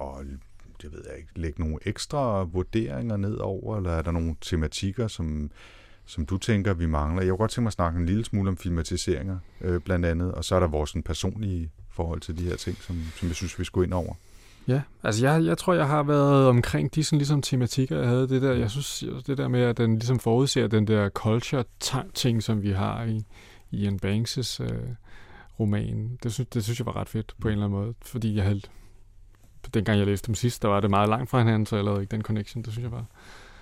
[0.00, 0.26] at
[0.82, 5.08] jeg ved jeg ikke, lægge nogle ekstra vurderinger ned over, eller er der nogle tematikker,
[5.08, 5.50] som,
[6.06, 7.22] som du tænker, vi mangler?
[7.22, 10.32] Jeg kunne godt tænke mig at snakke en lille smule om filmatiseringer, øh, blandt andet,
[10.32, 13.36] og så er der vores sådan, personlige forhold til de her ting, som, som jeg
[13.36, 14.14] synes, vi skulle ind over.
[14.68, 18.28] Ja, altså jeg, jeg tror, jeg har været omkring de sådan ligesom tematikker, jeg havde.
[18.28, 22.62] Det der, jeg synes, det der med, at den ligesom forudser den der culture-ting, som
[22.62, 23.24] vi har i,
[23.70, 24.70] i Ian Banks' øh,
[25.60, 27.94] roman, det synes, det synes jeg var ret fedt på en eller anden måde.
[28.02, 28.60] Fordi jeg havde,
[29.74, 32.00] dengang jeg læste dem sidst, der var det meget langt fra hinanden, så jeg lavede
[32.00, 32.62] ikke den connection.
[32.62, 33.04] Det synes jeg var,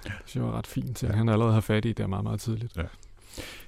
[0.04, 1.06] det synes jeg var ret fint til.
[1.06, 1.16] Ja.
[1.16, 2.76] Han allerede har fat i det meget, meget tidligt.
[2.76, 2.82] Ja.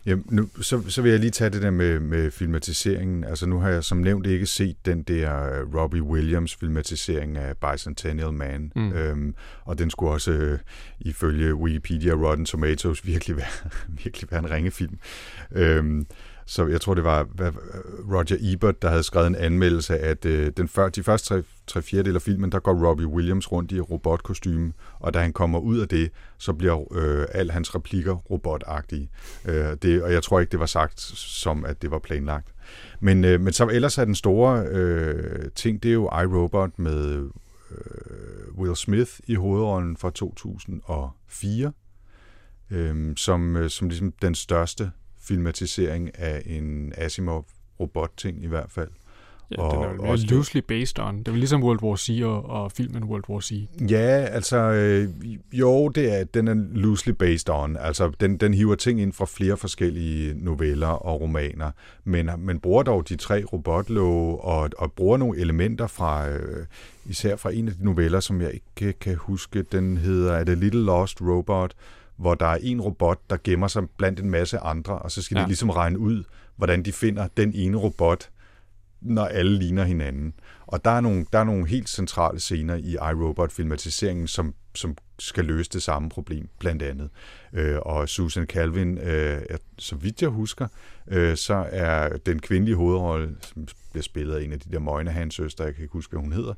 [0.07, 3.25] Jamen, nu, så, så vil jeg lige tage det der med, med filmatiseringen.
[3.25, 7.57] Altså nu har jeg som nævnt ikke set den der øh, Robbie Williams filmatisering af
[7.57, 8.73] Bicentennial Man.
[8.77, 8.93] Mm.
[8.93, 9.35] Øhm,
[9.65, 10.59] og den skulle også øh,
[11.01, 13.71] ifølge Wikipedia Rotten Tomatoes virkelig være,
[14.05, 14.99] virkelig være en ringefilm.
[15.53, 16.07] Øhm,
[16.49, 17.29] så jeg tror, det var
[18.13, 21.83] Roger Ebert, der havde skrevet en anmeldelse at øh, den før, de første tre, tre
[21.83, 25.79] fjerdedel af filmen, der går Robbie Williams rundt i robotkostyme, og da han kommer ud
[25.79, 29.11] af det, så bliver øh, al hans replikker robotagtige.
[29.45, 32.49] Øh, det, og jeg tror ikke, det var sagt som, at det var planlagt.
[33.01, 37.31] Men, øh, men så ellers er den store øh, ting, det er jo iRobot med
[37.71, 41.73] øh, Will Smith i hovedrollen fra 2004,
[42.71, 44.91] øh, som, øh, som ligesom den største
[45.29, 48.89] filmatisering af en Asimov-robot-ting i hvert fald.
[49.51, 51.19] Ja, og, den er jo også loosely based on.
[51.19, 53.69] Det er ligesom World War C og, og filmen World War C.
[53.91, 55.09] Ja, altså, øh,
[55.53, 57.77] jo, det er, den er loosely based on.
[57.77, 61.71] Altså, den, den hiver ting ind fra flere forskellige noveller og romaner,
[62.05, 66.67] men, men bruger dog de tre robotlove og, og bruger nogle elementer fra, øh,
[67.07, 69.63] især fra en af de noveller, som jeg ikke kan huske.
[69.63, 71.75] Den hedder The Little Lost Robot,
[72.17, 75.37] hvor der er en robot, der gemmer sig blandt en masse andre, og så skal
[75.37, 75.43] ja.
[75.43, 76.25] de ligesom regne ud,
[76.57, 78.31] hvordan de finder den ene robot,
[79.01, 80.35] når alle ligner hinanden.
[80.67, 85.45] Og der er nogle, der er nogle helt centrale scener i iRobot-filmatiseringen, som, som skal
[85.45, 87.11] løse det samme problem, blandt andet.
[87.53, 89.41] Øh, og Susan Calvin, øh,
[89.79, 90.69] så vidt jeg husker,
[91.09, 95.65] øh, så er den kvindelige hovedrolle, som bliver spillet af en af de der Moynihan-søstre,
[95.65, 96.55] jeg kan ikke huske, hvad hun hedder,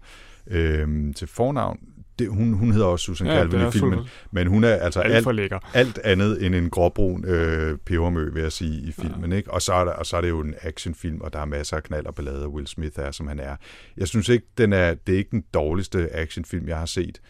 [0.46, 1.78] øh, til fornavn,
[2.18, 3.98] det, hun, hun hedder også Susan ja, Calvin i filmen,
[4.30, 8.52] men hun er altså alt, alt, alt andet end en gråbrun øh, pebermø, vil jeg
[8.52, 9.30] sige, i filmen.
[9.30, 9.36] Ja.
[9.36, 9.50] Ikke?
[9.50, 11.76] Og, så er der, og så er det jo en actionfilm, og der er masser
[11.76, 13.56] af knald og ballade, Will Smith er, som han er.
[13.96, 17.20] Jeg synes ikke, den er, det er ikke den dårligste actionfilm, jeg har set.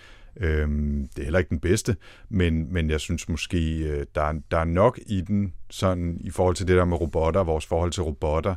[0.41, 1.97] Øhm, det er heller ikke den bedste,
[2.29, 6.31] men, men jeg synes måske, øh, der, er, der er nok i den, sådan i
[6.31, 8.55] forhold til det der med robotter, vores forhold til robotter,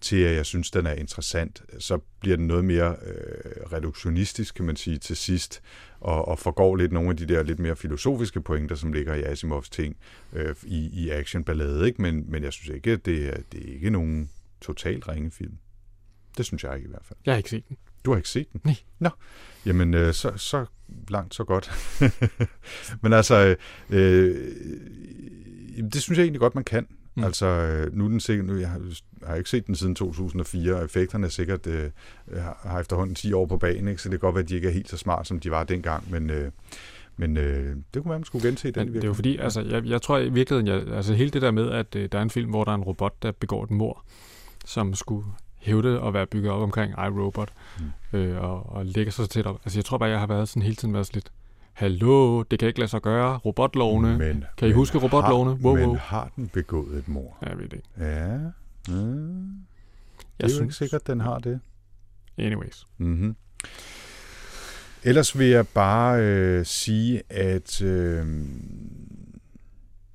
[0.00, 4.64] til at jeg synes, den er interessant, så bliver den noget mere øh, reduktionistisk, kan
[4.64, 5.62] man sige, til sidst,
[6.00, 9.22] og, og forgår lidt nogle af de der lidt mere filosofiske pointer, som ligger i
[9.22, 9.96] Asimovs ting
[10.32, 12.02] øh, i, i actionballade, ikke?
[12.02, 14.30] Men, men jeg synes ikke, at det er, det er ikke nogen
[14.60, 15.58] totalt ringe film.
[16.36, 17.18] Det synes jeg ikke i hvert fald.
[17.26, 17.76] Jeg har ikke set den.
[18.04, 18.60] Du har ikke set den?
[18.64, 18.76] Nej.
[18.98, 19.10] Nå,
[19.66, 20.66] jamen øh, så, så
[21.08, 21.70] langt, så godt.
[23.02, 23.56] men altså,
[23.90, 24.54] øh,
[25.92, 26.86] det synes jeg egentlig godt, man kan.
[27.18, 27.24] Mm.
[27.24, 28.80] Altså, øh, nu den sikkert, nu, jeg har,
[29.26, 31.90] har ikke set den siden 2004, og effekterne er sikkert øh,
[32.62, 34.02] har efterhånden 10 år på banen, ikke?
[34.02, 35.64] så det kan godt være, at de ikke er helt så smart, som de var
[35.64, 36.50] dengang, men, øh,
[37.16, 38.86] men øh, det kunne være, man skulle gense den.
[38.86, 41.42] Men det er jo fordi, altså, jeg, jeg tror i virkeligheden, jeg, altså hele det
[41.42, 43.64] der med, at øh, der er en film, hvor der er en robot, der begår
[43.64, 44.04] et mor,
[44.64, 47.52] som skulle hævde at være bygget op omkring iRobot,
[48.12, 48.18] mm.
[48.18, 49.60] øh, og, og lægger sig så tæt op.
[49.64, 51.32] Altså jeg tror bare, jeg har været sådan hele tiden været lidt,
[51.78, 54.18] hallo, det kan ikke lade sig gøre, robotlovene.
[54.18, 55.50] Men, kan I huske robotlovene?
[55.50, 55.86] Har, wow, wow.
[55.86, 57.38] Men har den begået et mor?
[57.42, 57.88] Jeg ved det ikke.
[57.98, 58.36] Ja.
[58.88, 59.52] Mm.
[60.40, 61.60] Det er jo ikke sikkert, den har det.
[62.38, 62.86] Anyways.
[62.98, 63.36] Mm-hmm.
[65.04, 68.26] Ellers vil jeg bare øh, sige, at øh,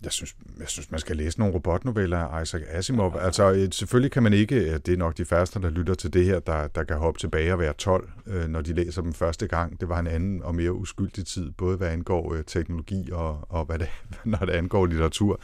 [0.03, 3.15] jeg synes, jeg synes, man skal læse nogle robotnoveller af Isaac Asimov.
[3.21, 6.25] Altså, øh, selvfølgelig kan man ikke, det er nok de første, der lytter til det
[6.25, 9.47] her, der, der kan hoppe tilbage og være 12, øh, når de læser dem første
[9.47, 9.81] gang.
[9.81, 13.65] Det var en anden og mere uskyldig tid, både hvad angår øh, teknologi og, og
[13.65, 13.89] hvad det,
[14.23, 15.41] når det angår litteratur.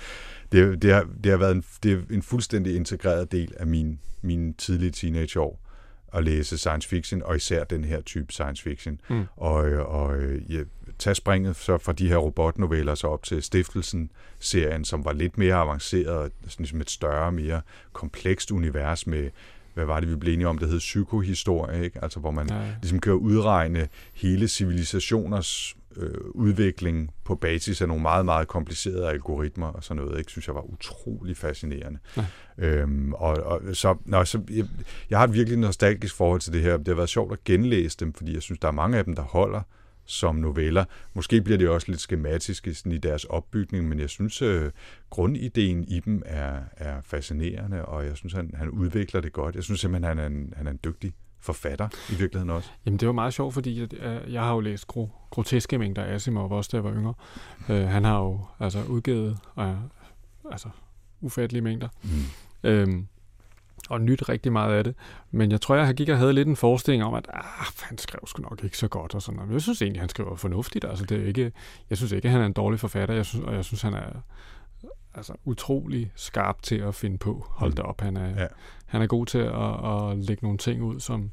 [0.51, 3.99] Det, det, har, det har været en, det er en fuldstændig integreret del af min,
[4.21, 5.68] min tidlige teenageår
[6.13, 9.01] at læse science fiction, og især den her type science fiction.
[9.09, 9.25] Mm.
[9.37, 10.17] Og, og
[10.49, 10.63] ja,
[10.99, 15.55] tage springet så fra de her robotnoveller så op til Stiftelsen-serien, som var lidt mere
[15.55, 17.61] avanceret, sådan ligesom et større, mere
[17.93, 19.29] komplekst univers med
[19.73, 22.03] hvad var det, vi blev enige om, det hed psykohistorie, ikke?
[22.03, 22.73] Altså, hvor man ja, ja.
[22.81, 29.67] ligesom kan udregne hele civilisationers øh, udvikling på basis af nogle meget, meget komplicerede algoritmer
[29.67, 30.31] og sådan noget, ikke?
[30.31, 31.99] synes jeg var utrolig fascinerende.
[32.17, 32.25] Ja.
[32.57, 34.65] Øhm, og, og så, nå, så jeg,
[35.09, 36.77] jeg har et virkelig nostalgisk forhold til det her.
[36.77, 39.15] Det har været sjovt at genlæse dem, fordi jeg synes, der er mange af dem,
[39.15, 39.61] der holder
[40.05, 40.85] som noveller.
[41.13, 44.71] Måske bliver det også lidt skematiske sådan i deres opbygning, men jeg synes, øh,
[45.09, 49.55] grundideen i dem er, er fascinerende, og jeg synes, han, han udvikler det godt.
[49.55, 52.69] Jeg synes simpelthen, han er en, han er en dygtig forfatter i virkeligheden også.
[52.85, 56.03] Jamen det var meget sjovt, fordi jeg, øh, jeg har jo læst gro, groteske mængder
[56.03, 57.13] af Asimov, også da jeg var yngre.
[57.69, 59.65] Uh, han har jo altså udgivet uh,
[60.51, 60.69] altså
[61.21, 61.87] ufattelige mængder.
[62.03, 62.09] Mm.
[62.63, 63.07] Øhm,
[63.89, 64.95] og nyt rigtig meget af det.
[65.31, 68.19] Men jeg tror, jeg gik og havde lidt en forestilling om, at ah, han skrev
[68.27, 69.47] sgu nok ikke så godt og sådan noget.
[69.47, 70.85] Men jeg synes egentlig, han skriver fornuftigt.
[70.85, 71.51] Altså, det er ikke,
[71.89, 73.93] jeg synes ikke, at han er en dårlig forfatter, jeg synes, og jeg synes, han
[73.93, 74.09] er
[75.19, 77.45] altså, utrolig skarp til at finde på.
[77.49, 78.47] Hold da op, han er, ja.
[78.85, 81.31] han er god til at, at lægge nogle ting ud, som,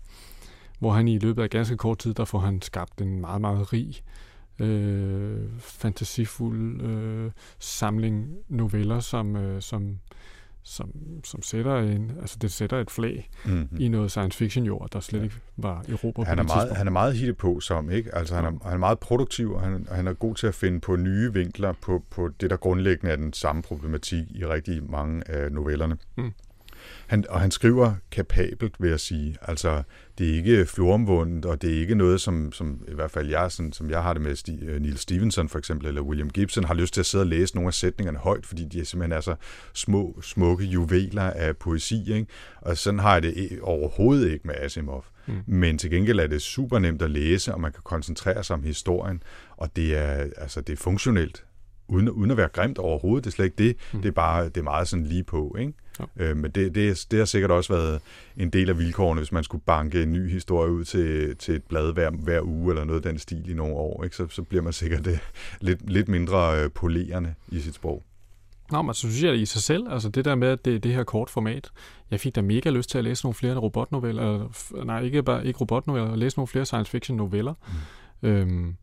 [0.79, 3.73] hvor han i løbet af ganske kort tid, der får han skabt en meget, meget
[3.73, 4.03] rig
[4.59, 9.99] øh, fantasifuld øh, samling noveller, som, øh, som,
[10.69, 10.91] som,
[11.25, 13.81] som sætter en, altså det sætter et flag mm-hmm.
[13.81, 16.87] i noget science fiction jord, der slet ikke var Europa han er på meget, Han
[16.87, 18.15] er meget hitte på som, ikke?
[18.15, 20.81] Altså han er, han er meget produktiv, og han, han er god til at finde
[20.81, 25.31] på nye vinkler på, på det, der grundlæggende er den samme problematik i rigtig mange
[25.31, 25.99] af novellerne.
[26.17, 26.33] Mm.
[27.07, 29.37] Han, og han skriver kapabelt, vil jeg sige.
[29.43, 29.83] Altså,
[30.19, 33.53] det er ikke floromvundet, og det er ikke noget, som, som i hvert fald jeg,
[33.53, 36.65] sådan, som jeg har det med Sti, uh, Neil Stevenson for eksempel, eller William Gibson,
[36.65, 39.17] har lyst til at sidde og læse nogle af sætningerne højt, fordi de er simpelthen
[39.17, 39.35] er så
[39.75, 42.13] små, smukke juveler af poesi.
[42.13, 42.27] Ikke?
[42.61, 45.05] Og sådan har jeg det overhovedet ikke med Asimov.
[45.27, 45.35] Mm.
[45.47, 48.63] Men til gengæld er det super nemt at læse, og man kan koncentrere sig om
[48.63, 49.23] historien,
[49.57, 51.46] og det er, altså, det er funktionelt
[51.89, 53.25] uden, uden at være grimt overhovedet.
[53.25, 53.77] Det er slet ikke det.
[53.93, 54.03] Mm.
[54.03, 55.57] Det er bare det er meget sådan lige på.
[55.59, 55.73] Ikke?
[56.01, 56.05] Ja.
[56.25, 58.01] Øh, men det, det, det har sikkert også været
[58.37, 61.63] en del af vilkårene, hvis man skulle banke en ny historie ud til, til et
[61.63, 64.05] blad hver, hver uge, eller noget af den stil i nogle år.
[64.05, 64.17] Ikke?
[64.17, 65.21] Så, så bliver man sikkert det,
[65.61, 68.03] lidt, lidt mindre øh, polerende i sit sprog.
[68.73, 70.95] Nå, men så synes jeg i sig selv, altså det der med, at det, det
[70.95, 71.71] her kort format,
[72.11, 74.49] jeg fik da mega lyst til at læse nogle flere robotnoveller,
[74.85, 77.55] nej, ikke bare ikke robotnoveller, at læse nogle flere science fiction noveller.
[78.23, 78.29] Mm.
[78.29, 78.77] Øhm,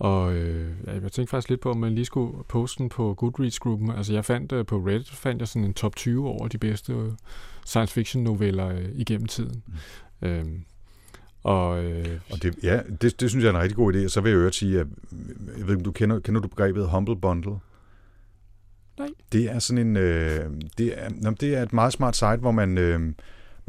[0.00, 3.90] og øh, jeg tænkte faktisk lidt på, om man lige skulle poste den på Goodreads-gruppen.
[3.90, 6.92] Altså jeg fandt øh, på Reddit, fandt jeg sådan en top 20 over de bedste
[6.92, 7.12] øh,
[7.66, 9.62] science fiction noveller øh, igennem tiden.
[9.66, 10.28] Mm.
[10.28, 10.64] Øhm,
[11.42, 14.08] og, øh, og det, ja, det, det synes jeg er en rigtig god idé.
[14.08, 14.86] Så vil jeg jo sige, at
[15.58, 17.54] jeg ved du kender, kender du begrebet Humble Bundle?
[18.98, 19.08] Nej.
[19.32, 21.08] Det er sådan en, øh, det, er,
[21.40, 23.12] det er et meget smart site, hvor man, øh,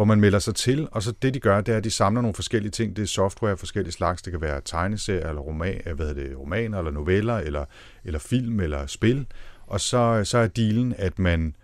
[0.02, 2.22] hvor man melder sig til, og så det de gør, det er, at de samler
[2.22, 2.96] nogle forskellige ting.
[2.96, 4.22] Det er software af forskellige slags.
[4.22, 7.66] Det kan være tegneserier, eller roman, øh, hvad hedder det, romaner, eller noveller, eller,
[8.06, 9.26] eller film, eller spil.
[9.68, 11.56] Og så, så er dealen, at man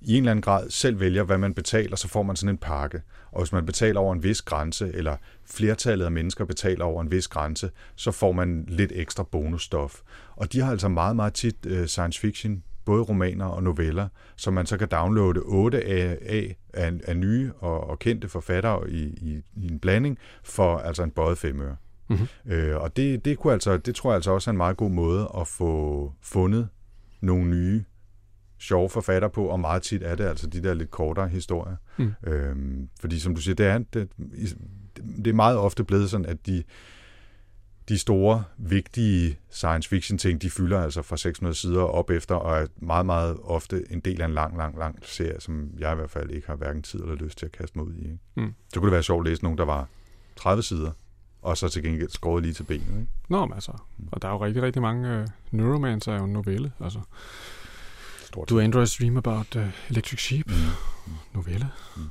[0.00, 2.58] i en eller anden grad selv vælger, hvad man betaler, så får man sådan en
[2.58, 3.02] pakke.
[3.32, 7.10] Og hvis man betaler over en vis grænse, eller flertallet af mennesker betaler over en
[7.10, 10.00] vis grænse, så får man lidt ekstra bonusstof.
[10.36, 14.54] Og de har altså meget, meget tit uh, science fiction både romaner og noveller, som
[14.54, 19.02] man så kan downloade 8 af, af, af, af nye og, og kendte forfattere i,
[19.02, 21.76] i, i en blanding for altså en bøjet femøre.
[22.08, 22.52] Mm-hmm.
[22.52, 24.90] Øh, og det, det, kunne altså, det tror jeg altså også er en meget god
[24.90, 26.68] måde at få fundet
[27.20, 27.84] nogle nye
[28.58, 31.76] sjove forfatter på, og meget tit er det altså de der lidt kortere historier.
[31.96, 32.12] Mm.
[32.26, 34.08] Øhm, fordi som du siger, det er, det,
[35.16, 36.62] det er meget ofte blevet sådan, at de,
[37.88, 42.62] de store, vigtige science fiction ting, de fylder altså fra 600 sider op efter, og
[42.62, 45.94] er meget, meget ofte en del af en lang, lang, lang serie, som jeg i
[45.94, 48.04] hvert fald ikke har hverken tid eller lyst til at kaste mig ud i.
[48.04, 48.18] Ikke?
[48.36, 48.54] Mm.
[48.68, 49.86] Så kunne det være sjovt at læse nogen, der var
[50.36, 50.90] 30 sider,
[51.42, 53.00] og så til gengæld skåret lige til benet.
[53.00, 53.06] Ikke?
[53.28, 53.72] Nå, men altså,
[54.12, 55.20] og der er jo rigtig, rigtig mange...
[55.20, 57.00] Uh, Neuromancer er jo en novelle, altså.
[58.24, 60.46] Stort Do Androids Dream About uh, Electric Sheep?
[60.46, 61.14] Mm.
[61.34, 61.68] Novelle.
[61.96, 62.02] Mm.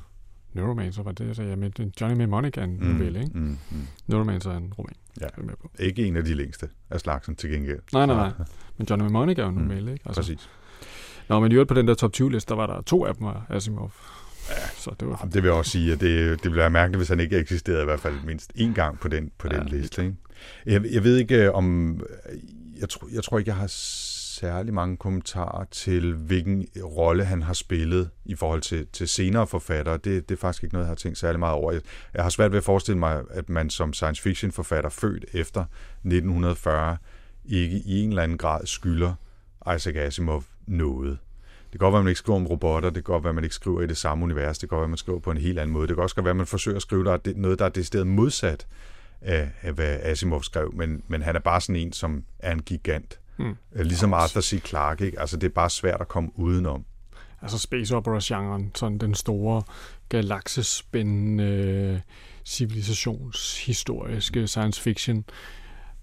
[0.58, 1.56] Neuromancer var det, jeg sagde.
[1.56, 2.86] Men Johnny Mnemonic er en mm.
[2.86, 3.32] novelle, ikke?
[3.38, 3.58] Mm.
[3.72, 3.88] Mm.
[4.08, 4.94] Neuromancer er en roman.
[5.22, 5.72] Ja, med på.
[5.80, 7.80] ikke en af de længste af slagsen til gengæld.
[7.94, 8.32] Nej, nej, nej.
[8.78, 9.94] Men Johnny Mnemonic er jo normalt, mm.
[9.94, 10.04] ikke?
[10.06, 10.22] Altså.
[10.22, 10.50] Præcis.
[11.30, 13.28] Nå, men i øvrigt på den der top 20-liste, der var der to af dem
[13.28, 13.92] af Asimov.
[14.50, 15.18] Ja, så det, var...
[15.22, 17.38] Jamen, det vil jeg også sige, at det, det ville være mærkeligt, hvis han ikke
[17.38, 20.06] eksisterede i hvert fald mindst én gang på den, på ja, den liste.
[20.06, 20.16] Ikke?
[20.66, 22.00] Jeg, jeg ved ikke øh, om...
[22.80, 23.68] Jeg tror, jeg tror ikke, jeg har
[24.40, 29.98] særlig mange kommentarer til, hvilken rolle han har spillet i forhold til, til senere forfattere.
[29.98, 31.72] Det, det er faktisk ikke noget, jeg har tænkt særlig meget over.
[31.72, 31.82] Jeg,
[32.14, 35.62] jeg har svært ved at forestille mig, at man som science fiction forfatter født efter
[35.62, 36.98] 1940
[37.46, 39.14] ikke i en eller anden grad skylder
[39.76, 41.18] Isaac Asimov noget.
[41.64, 43.36] Det kan godt være, at man ikke skriver om robotter, det kan godt være, at
[43.36, 45.32] man ikke skriver i det samme univers, det kan godt være, at man skriver på
[45.32, 45.88] en helt anden måde.
[45.88, 48.68] Det kan også være, at man forsøger at skrive der noget, der er decideret modsat
[49.22, 52.62] af, af hvad Asimov skrev, men, men han er bare sådan en, som er en
[52.62, 53.20] gigant.
[53.40, 53.56] Mm.
[53.76, 54.62] Ligesom Arthur C.
[54.66, 55.20] Clarke, ikke?
[55.20, 56.86] Altså, det er bare svært at komme udenom.
[57.42, 59.62] Altså space opera-genren, sådan den store
[60.10, 62.02] galaksespændende
[62.46, 65.26] civilisationshistoriske science fiction,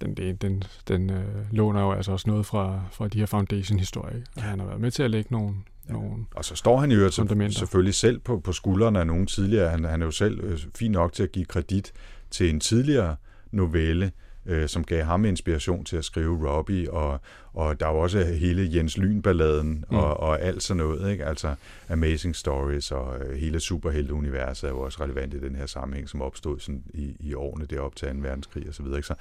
[0.01, 4.21] den, den, den, den øh, låner jo altså også noget fra, fra de her Foundation-historier.
[4.37, 4.43] Ja.
[4.43, 5.55] Han har været med til at lægge nogle,
[5.89, 5.93] ja.
[5.93, 9.71] nogle Og så står han jo selvfølgelig selv på, på skuldrene af nogen tidligere.
[9.71, 11.93] Han, han er jo selv øh, fin nok til at give kredit
[12.31, 13.17] til en tidligere
[13.51, 14.13] novelle,
[14.47, 17.21] øh, som gav ham inspiration til at skrive Robbie, og,
[17.53, 19.97] og der er jo også hele Jens Lyn-balladen mm.
[19.97, 21.25] og, og alt sådan noget, ikke?
[21.25, 21.55] altså
[21.89, 26.23] Amazing Stories og øh, hele superhelteuniverset er jo også relevant i den her sammenhæng, som
[26.23, 28.15] opstod sådan i, i årene derop til 2.
[28.19, 28.99] verdenskrig og så videre.
[28.99, 29.07] Ikke?
[29.07, 29.15] Så,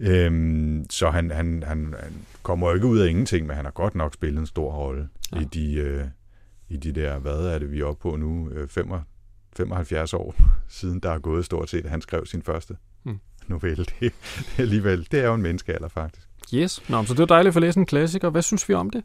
[0.00, 3.72] Øhm, så han, han, han, han kommer jo ikke ud af ingenting, men han har
[3.72, 5.40] godt nok spillet en stor rolle ja.
[5.40, 6.04] i de, øh,
[6.68, 10.34] i de der, hvad er det, vi er oppe på nu, øh, 75 år
[10.68, 12.76] siden, der er gået stort set, at han skrev sin første
[13.06, 13.18] Mm.
[13.50, 13.84] Novelle.
[14.00, 14.12] Det, det,
[14.58, 16.26] alligevel, det er jo en menneskealder, faktisk.
[16.54, 16.82] Yes.
[16.88, 18.30] Nå, så det var dejligt at få læst en klassiker.
[18.30, 19.04] Hvad synes vi om det?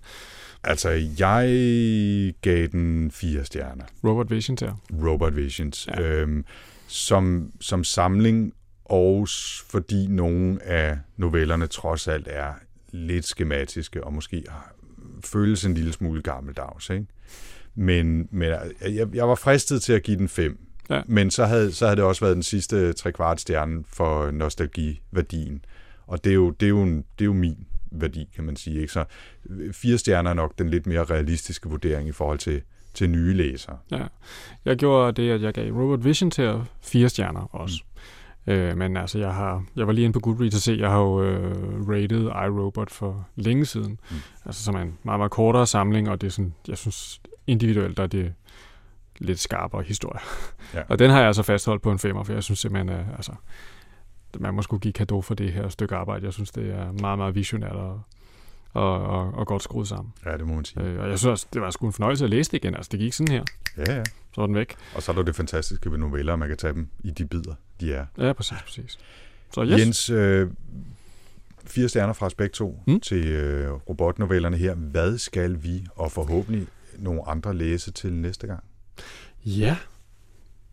[0.64, 0.90] Altså,
[1.20, 3.84] jeg gav den fire stjerner.
[4.04, 4.74] Robert Visions her.
[5.04, 5.88] Robot Visions.
[5.88, 6.02] Ja.
[6.02, 6.08] Ja.
[6.08, 6.46] Øhm,
[6.88, 8.54] som, som samling,
[8.86, 9.28] og
[9.70, 12.54] fordi nogle af novellerne trods alt er
[12.92, 14.44] lidt skematiske, og måske
[15.26, 16.90] føles en lille smule gammeldags.
[16.90, 17.06] Ikke?
[17.76, 18.50] Men, men
[18.82, 20.60] jeg, jeg var fristet til at give den fem.
[20.92, 21.02] Ja.
[21.06, 25.66] Men så havde, så havde det også været den sidste tre kvart stjerne for nostalgiværdien.
[26.08, 27.58] Og det er, jo, det, er jo en, det er jo min
[27.92, 28.82] værdi, kan man sige.
[28.82, 28.94] Ikke?
[28.94, 29.06] Så
[29.50, 32.62] øh, fire stjerner er nok den lidt mere realistiske vurdering i forhold til,
[32.94, 33.78] til nye læsere.
[33.92, 34.04] Ja.
[34.66, 37.84] Jeg gjorde det, at jeg gav Robert Vision til fire stjerner også.
[37.84, 37.92] Mm.
[38.48, 41.00] Øh, men altså, jeg, har, jeg var lige inde på Goodreads og se, jeg har
[41.00, 44.00] jo øh, rated iRobot for længe siden.
[44.12, 44.18] Mm.
[44.46, 47.98] Altså, som er en meget, meget kortere samling, og det er sådan, jeg synes individuelt,
[47.98, 48.34] der er det
[49.22, 50.20] lidt skarpere historie.
[50.74, 50.82] Ja.
[50.90, 53.32] og den har jeg altså fastholdt på en femmer, for jeg synes simpelthen, at altså,
[54.40, 56.26] man må skulle give kado for det her stykke arbejde.
[56.26, 58.02] Jeg synes, det er meget, meget visionært og,
[58.74, 60.14] og, og, og godt skruet sammen.
[60.26, 60.84] Ja, det må man sige.
[60.84, 62.76] Øh, og jeg synes også, det var sgu en fornøjelse at læse det igen.
[62.76, 63.44] Altså, det gik sådan her.
[63.78, 64.04] Ja, ja.
[64.04, 64.76] Så var den væk.
[64.96, 67.54] Og så er der det fantastiske ved noveller, man kan tage dem i de bidder,
[67.82, 68.06] de er.
[68.18, 69.00] Ja, præcis, præcis.
[69.54, 69.80] Så Yes.
[69.80, 70.50] Jens, øh,
[71.66, 72.94] fire stjerner fra Spek 2 Mm.
[72.94, 73.00] mm.
[73.00, 74.76] til øh, robotnovellerne her.
[74.76, 76.68] Hvad skal vi, og forhåbentlig
[76.98, 78.64] nogle andre, læse til næste gang?
[79.46, 79.78] Ja.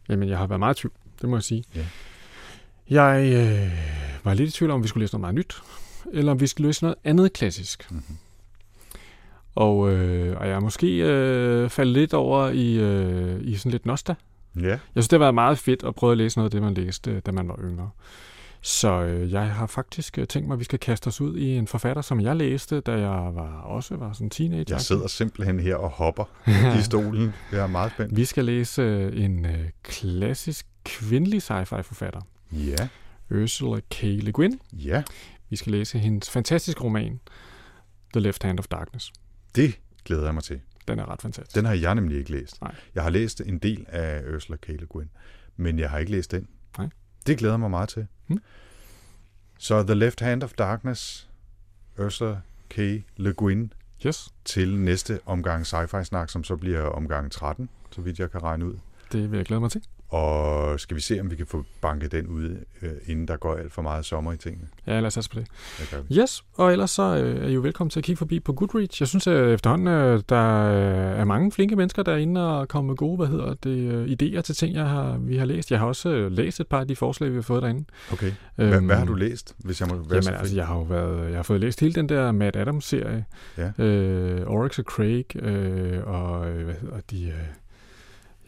[0.09, 0.95] Jamen, jeg har været meget i tvivl.
[1.21, 1.65] Det må jeg sige.
[1.75, 1.87] Ja.
[2.91, 3.73] Jeg øh,
[4.25, 5.63] var lidt i tvivl om, vi skulle læse noget meget nyt,
[6.13, 7.91] eller om vi skulle læse noget andet klassisk.
[7.91, 8.17] Mm-hmm.
[9.55, 13.87] Og, øh, og jeg er måske øh, faldet lidt over i, øh, i sådan lidt
[13.87, 14.15] Nosta.
[14.57, 16.63] Ja, Jeg synes, det har været meget fedt at prøve at læse noget af det,
[16.63, 17.91] man læste, øh, da man var yngre.
[18.61, 21.57] Så øh, jeg har faktisk øh, tænkt mig, at vi skal kaste os ud i
[21.57, 24.65] en forfatter, som jeg læste, da jeg var også var sådan teenager.
[24.69, 26.25] jeg sidder simpelthen her og hopper
[26.81, 27.33] i stolen.
[27.53, 28.17] Jeg er meget spændt.
[28.17, 32.21] Vi skal læse øh, en øh, klassisk kvindelig sci-fi forfatter,
[32.53, 32.89] Ja,
[33.31, 34.03] Ursula K.
[34.03, 34.61] Le Guin.
[34.73, 35.03] ja,
[35.51, 37.21] Vi skal læse hendes fantastiske roman,
[38.13, 39.13] The Left Hand of Darkness.
[39.55, 40.61] det glæder jeg mig til.
[40.89, 41.55] Den er ret fantastisk.
[41.57, 42.61] Den har jeg nemlig ikke læst.
[42.63, 42.75] Nej.
[42.95, 44.69] Jeg har læst en del af Ursula K.
[44.69, 45.11] Le Guin,
[45.57, 46.49] men jeg har ikke læst den.
[46.79, 46.89] Nej.
[47.29, 48.07] Det glæder mig meget til.
[48.27, 48.41] Hmm.
[49.59, 51.29] Så The Left Hand of Darkness,
[51.99, 52.79] Ursula K.
[53.17, 53.73] Le Guin,
[54.07, 58.43] Yes, til næste omgang sci-fi snak, som så bliver omgang 13, så vidt jeg kan
[58.43, 58.75] regne ud.
[59.13, 59.83] det vil jeg glæde mig til.
[60.09, 63.55] Og skal vi se, om vi kan få banket den ud, øh, inden der går
[63.55, 64.67] alt for meget sommer i tingene.
[64.87, 65.47] Ja, lad os satse på det.
[65.79, 66.07] Det.
[66.13, 69.01] Yes, og ellers så øh, er I jo velkommen til at kigge forbi på Goodreads.
[69.01, 72.97] Jeg synes at efterhånden, øh, der øh, er mange flinke mennesker derinde og kommer med
[72.97, 75.71] gode, hvad hedder det, øh, idéer til ting, jeg har, vi har læst.
[75.71, 77.85] Jeg har også øh, læst et par af de forslag, vi har fået derinde.
[78.13, 78.33] Okay.
[78.55, 80.43] Hvad, hvad har du læst, hvis jeg må være så Jamen fri?
[80.43, 83.25] altså, jeg har jo været, jeg har fået læst hele den der Matt Adams-serie.
[83.59, 83.85] Ja.
[83.85, 87.25] Øh, Oryx og Craig, øh, og øh, hvad hedder de?
[87.27, 87.35] Øh,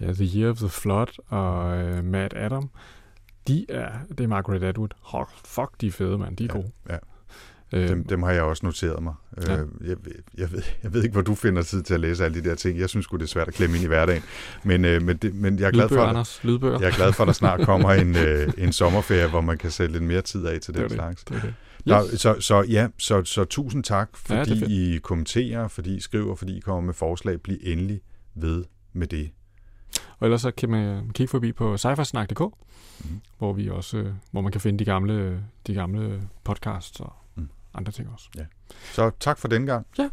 [0.00, 2.70] ja, The Year of the Flood og øh, Matt Adam.
[3.48, 4.88] De er, det er Margaret Atwood.
[5.12, 6.36] Oh, fuck, de er fede, mand.
[6.36, 6.70] De er Ja, gode.
[6.90, 6.96] ja.
[7.72, 9.14] Øh, Dem, dem har jeg også noteret mig.
[9.46, 9.52] Ja.
[9.52, 9.58] Ja.
[9.58, 9.66] Jeg,
[10.04, 12.48] ved- jeg, ved, jeg ved ikke, hvor du finder tid til at læse alle de
[12.48, 12.78] der ting.
[12.78, 14.22] Jeg synes sgu, det er svært at klemme ind i hverdagen.
[14.64, 16.40] Men, øh, men, det, men jeg er glad for, lydbøger, at, Anders.
[16.44, 16.78] Lydbøger.
[16.80, 19.70] jeg er glad for, at der snart kommer en, øh, en sommerferie, hvor man kan
[19.70, 20.96] sætte lidt mere tid af til det den det.
[20.96, 21.24] slags.
[21.24, 21.54] det, er det.
[21.86, 22.20] Nå, Yes.
[22.20, 24.70] så, så ja, så, så tusind tak, Ja, det fordi fedt.
[24.70, 27.40] I kommenterer, fordi I skriver, fordi I kommer med forslag.
[27.40, 28.00] Bliv endelig
[28.34, 29.30] ved med det.
[30.18, 33.20] Og ellers så kan man kigge forbi på cyfersnak.dk, Mhm.
[33.38, 37.48] hvor, vi også, hvor man kan finde de gamle, de gamle podcasts og Mm.
[37.74, 38.28] andre ting også.
[38.92, 39.86] Så tak for den gang.
[39.98, 40.08] Ja,